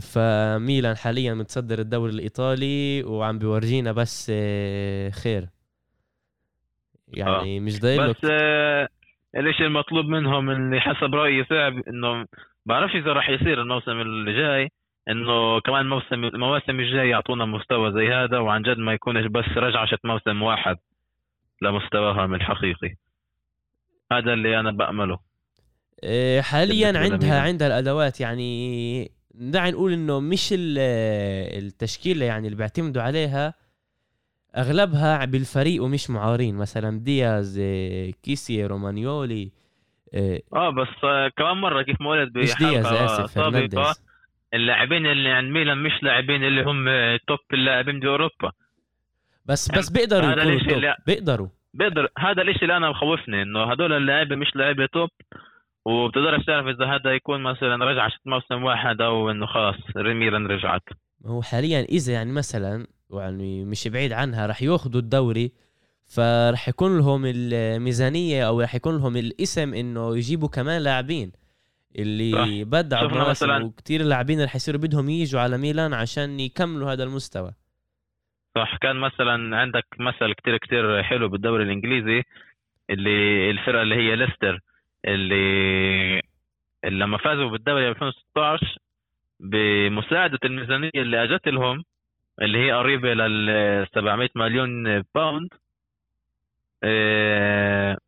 فميلان 0.00 0.96
حاليا 0.96 1.34
متصدر 1.34 1.78
الدوري 1.78 2.12
الإيطالي 2.12 3.02
وعم 3.02 3.38
بيورجينا 3.38 3.92
بس 3.92 4.32
آه، 4.34 5.10
خير. 5.10 5.48
يعني 7.08 7.60
مش 7.60 7.80
ضايل 7.80 8.10
بس 8.10 8.24
آه 8.30 8.88
الإشي 9.36 9.66
المطلوب 9.66 10.06
منهم 10.06 10.50
اللي 10.50 10.80
حسب 10.80 11.14
رأيي 11.14 11.44
صعب 11.44 11.72
إنه 11.88 12.26
بعرفش 12.66 12.94
إذا 12.94 13.12
راح 13.12 13.28
يصير 13.28 13.62
الموسم 13.62 14.00
اللي 14.00 14.32
جاي 14.32 14.70
إنه 15.08 15.60
كمان 15.60 15.88
موسم 15.88 16.24
المواسم 16.24 16.80
الجاي 16.80 17.08
يعطونا 17.08 17.44
مستوى 17.44 17.92
زي 17.92 18.12
هذا 18.12 18.38
وعن 18.38 18.62
جد 18.62 18.78
ما 18.78 18.92
يكونش 18.92 19.26
بس 19.26 19.44
رجعشة 19.56 19.98
موسم 20.04 20.42
واحد 20.42 20.76
لمستواهم 21.62 22.34
الحقيقي. 22.34 22.94
هذا 24.12 24.32
اللي 24.32 24.60
أنا 24.60 24.70
بأمله. 24.70 25.14
آه، 25.14 25.31
حاليا 26.40 26.92
بالنسبة 26.92 27.12
عندها. 27.14 27.40
عندها 27.40 27.68
الأدوات 27.68 28.20
يعني 28.20 29.10
دعي 29.34 29.70
نقول 29.70 29.92
إنه 29.92 30.20
مش 30.20 30.48
ال- 30.52 30.78
التشكيلة 31.64 32.26
يعني 32.26 32.46
اللي 32.46 32.56
بيعتمدوا 32.58 33.02
عليها 33.02 33.54
أغلبها 34.56 35.24
بالفريق 35.24 35.82
ومش 35.82 36.10
معارين. 36.10 36.54
مثلا 36.56 36.98
دياز 37.00 37.58
آه، 37.62 38.10
كيسي 38.22 38.66
رومانيولي 38.66 39.50
آه، 40.14 40.40
آه 40.54 40.70
بس 40.70 41.04
آه 41.04 41.28
كمان 41.36 41.56
مرة 41.56 41.82
كيف 41.82 41.96
دياز 42.34 42.52
بحلقة 42.54 43.04
آسف 43.04 43.30
سابقة 43.30 43.94
اللاعبين 44.54 45.06
اللي 45.06 45.28
عند 45.28 45.50
ميلان 45.52 45.78
مش 45.78 45.92
لاعبين 46.02 46.44
اللي 46.44 46.62
هم 46.62 46.84
توب 47.28 47.38
اللاعبين 47.52 48.00
باوروبا 48.00 48.52
بس 49.46 49.70
بس 49.70 49.88
بيقدروا 49.90 50.30
يكونوا 50.30 50.58
توب. 50.68 51.04
بيقدروا. 51.06 51.48
بقدر 51.74 52.08
هذا 52.18 52.42
الإشي 52.42 52.62
اللي 52.62 52.76
أنا 52.76 52.90
مخوفني 52.90 53.42
إنه 53.42 53.72
هدول 53.72 53.92
اللاعبين 53.92 54.38
مش 54.38 54.56
لاعبين 54.56 54.88
توب. 54.92 55.08
وبتقدرش 55.84 56.44
تعرف 56.46 56.66
إذا 56.66 56.86
هذا 56.86 57.14
يكون 57.14 57.42
مثلا 57.42 57.84
رجع 57.84 58.08
شت 58.08 58.20
موسم 58.26 58.62
واحد 58.64 59.00
أو 59.00 59.30
إنه 59.30 59.46
خلاص 59.46 59.74
ميلان 59.96 60.46
رجعت. 60.46 60.82
هو 61.26 61.42
حاليا 61.42 61.80
إذا 61.80 62.12
يعني 62.12 62.32
مثلا 62.32 62.86
يعني 63.10 63.64
مش 63.64 63.88
بعيد 63.88 64.12
عنها 64.12 64.46
رح 64.46 64.62
يأخذوا 64.62 65.00
الدوري 65.00 65.52
فرح 66.16 66.68
يكون 66.68 66.98
لهم 66.98 67.22
الميزانية 67.26 68.48
أو 68.48 68.60
رح 68.60 68.74
يكون 68.74 68.96
لهم 68.96 69.16
الاسم 69.16 69.74
إنه 69.74 70.16
يجيبوا 70.16 70.48
كمان 70.48 70.82
لاعبين. 70.82 71.32
اللي. 71.98 72.64
بدعوا 72.64 73.34
مثلاً- 73.34 73.62
وكثير 73.64 74.02
لاعبين 74.02 74.44
رح 74.44 74.56
يصيروا 74.56 74.80
بدهم 74.80 75.08
يجوا 75.10 75.40
على 75.40 75.58
ميلان 75.58 75.94
عشان 75.94 76.40
يكملوا 76.40 76.92
هذا 76.92 77.04
المستوى. 77.04 77.52
صح. 78.54 78.76
كان 78.76 78.96
مثلا 78.96 79.56
عندك 79.56 79.84
مثل 79.98 80.32
كتير 80.32 80.56
كتير 80.56 81.02
حلو 81.02 81.28
بالدوري 81.28 81.64
الإنجليزي 81.64 82.22
اللي 82.90 83.50
الفرقة 83.50 83.82
اللي 83.82 83.94
هي 83.94 84.16
ليستر. 84.16 84.60
اللي, 85.04 86.22
لما 86.84 87.18
فازوا 87.18 87.50
بالدوري 87.50 87.88
2016 87.88 88.78
بمساعدة 89.40 90.38
الميزانية 90.44 90.90
اللي 90.94 91.24
اجت 91.24 91.48
لهم 91.48 91.84
اللي 92.42 92.58
هي 92.58 92.72
قريبة 92.72 93.14
لل 93.14 93.86
700 93.94 94.30
مليون 94.36 95.02
باوند 95.14 95.48
آه، 96.84 97.98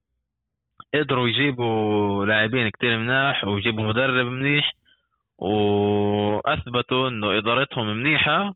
قدروا 0.94 1.28
يجيبوا 1.28 2.26
لاعبين 2.26 2.68
كتير 2.68 2.98
مناح 2.98 3.44
ويجيبوا 3.44 3.84
مدرب 3.84 4.26
منيح 4.26 4.72
وأثبتوا 5.38 7.08
إنه 7.08 7.38
إدارتهم 7.38 7.86
منيحة. 7.96 8.54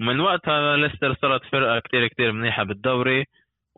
من 0.00 0.20
وقتها 0.20 0.76
ليستر 0.76 1.14
صارت 1.14 1.44
فرقة 1.44 1.78
كتير 1.78 2.08
كتير 2.08 2.32
منيحة 2.32 2.62
بالدوري. 2.64 3.24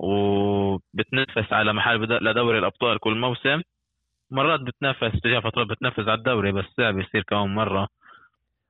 وبتنافس 0.04 1.52
على 1.52 1.72
محل 1.72 2.02
لدوري 2.02 2.58
الأبطال 2.58 2.98
كل 2.98 3.18
موسم. 3.18 3.62
مرات 4.30 4.60
بتنافس 4.60 5.20
تجي 5.20 5.40
فترات 5.40 5.66
بتنافس 5.66 5.98
على 6.00 6.14
الدوري 6.14 6.52
بس 6.52 6.64
صعب 6.76 6.98
يصير 6.98 7.22
كمان 7.22 7.54
مرة. 7.54 7.88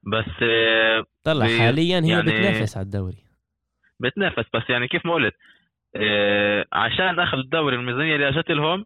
بس 0.03 0.43
آه، 0.43 1.05
طلع 1.25 1.47
بي- 1.47 1.59
حاليا 1.59 2.01
هي 2.01 2.09
يعني- 2.09 2.23
بتنافس 2.23 2.77
على 2.77 2.85
الدوري. 2.85 3.19
بتنافس 4.01 4.45
بس 4.55 4.63
يعني 4.71 4.89
كيف 4.89 5.07
ما 5.07 5.13
قلت 5.15 5.35
آه، 5.97 6.67
عشان 6.73 7.21
أخذ 7.21 7.39
الدوري 7.39 7.77
الميزانية 7.77 8.15
اللي 8.15 8.29
أجت 8.29 8.51
لهم 8.51 8.85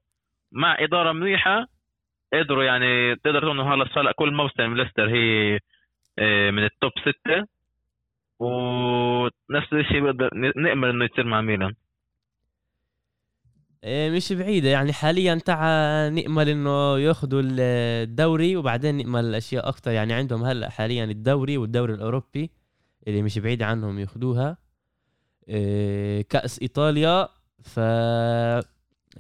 مع 0.53 0.77
إدارة 0.81 1.13
منيحة 1.13 1.67
قدروا 2.33 2.65
يعني 2.65 3.17
تقدر 3.17 3.41
تقول 3.41 3.61
إنه 3.61 3.75
هلا 3.75 3.87
هلا 3.97 4.13
كل 4.13 4.33
موسم 4.33 4.75
ليستر 4.77 5.09
هي 5.09 5.59
آه، 6.19 6.51
من 6.51 6.65
التوب 6.65 6.93
ستة. 7.01 7.47
ونفس 8.39 9.73
الشيء 9.73 10.01
بقدر 10.01 10.31
نأمل 10.57 10.89
إنه 10.89 11.05
يصير 11.05 11.25
مع 11.27 11.41
ميلان. 11.41 11.75
مش 13.87 14.33
بعيدة. 14.33 14.69
يعني 14.69 14.93
حاليا 14.93 15.35
تعا 15.35 16.09
نأمل 16.11 16.49
إنه 16.49 16.99
ياخذوا 16.99 17.43
الدوري 17.45 18.57
وبعدين 18.57 18.95
نأمل 18.95 19.35
أشياء 19.35 19.69
أكثر 19.69 19.91
يعني 19.91 20.13
عندهم 20.13 20.45
هلأ 20.45 20.71
حاليا 20.71 21.05
الدوري 21.05 21.57
والدوري 21.59 21.95
الأوروبي 21.95 22.51
اللي 23.09 23.23
مش 23.23 23.39
بعيد 23.39 23.63
عنهم 23.63 23.99
ياخذوها 23.99 24.57
إيه، 25.49 26.23
كأس 26.23 26.63
إيطاليا. 26.63 27.29
ف 27.63 27.81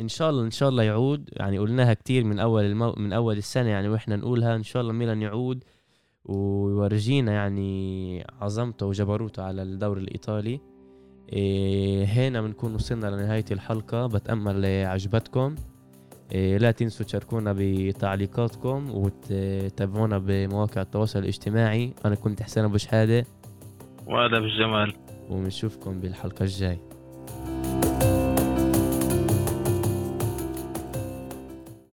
إن 0.00 0.08
شاء 0.08 0.30
الله 0.30 0.44
إن 0.44 0.50
شاء 0.50 0.68
الله 0.68 0.82
يعود. 0.82 1.30
يعني 1.32 1.58
قلناها 1.58 1.94
كتير 1.94 2.24
من 2.24 2.38
أول 2.38 2.64
المو... 2.64 2.94
من 2.96 3.12
أول 3.12 3.36
السنة 3.36 3.68
يعني 3.68 3.88
وإحنا 3.88 4.16
نقولها 4.16 4.56
إن 4.56 4.62
شاء 4.62 4.82
الله 4.82 4.92
ميلان 4.92 5.22
يعود 5.22 5.64
ويورجينا 6.24 7.32
يعني 7.32 8.24
عظمته 8.40 8.86
وجبروته 8.86 9.42
على 9.42 9.62
الدوري 9.62 10.00
الإيطالي. 10.00 10.50
إيه 10.50 10.73
هنا 12.04 12.40
بنكون 12.42 12.74
وصلنا 12.74 13.06
لنهاية 13.06 13.44
الحلقة. 13.50 14.06
بتأمل 14.06 14.66
عجبتكم 14.66 15.54
إيه 16.32 16.58
لا 16.58 16.70
تنسوا 16.70 17.06
تشاركونا 17.06 17.54
بتعليقاتكم 17.58 18.90
وتتابعونا 18.90 20.18
بمواقع 20.18 20.82
التواصل 20.82 21.18
الاجتماعي. 21.18 21.94
أنا 22.04 22.14
كنت 22.14 22.42
حسين 22.42 22.64
أبو 22.64 22.76
شحادة. 22.76 23.26
وهذا 24.06 24.40
بالجمال 24.40 24.94
وبنشوفكم 25.30 26.00
بالحلقة 26.00 26.42
الجاي 26.42 26.78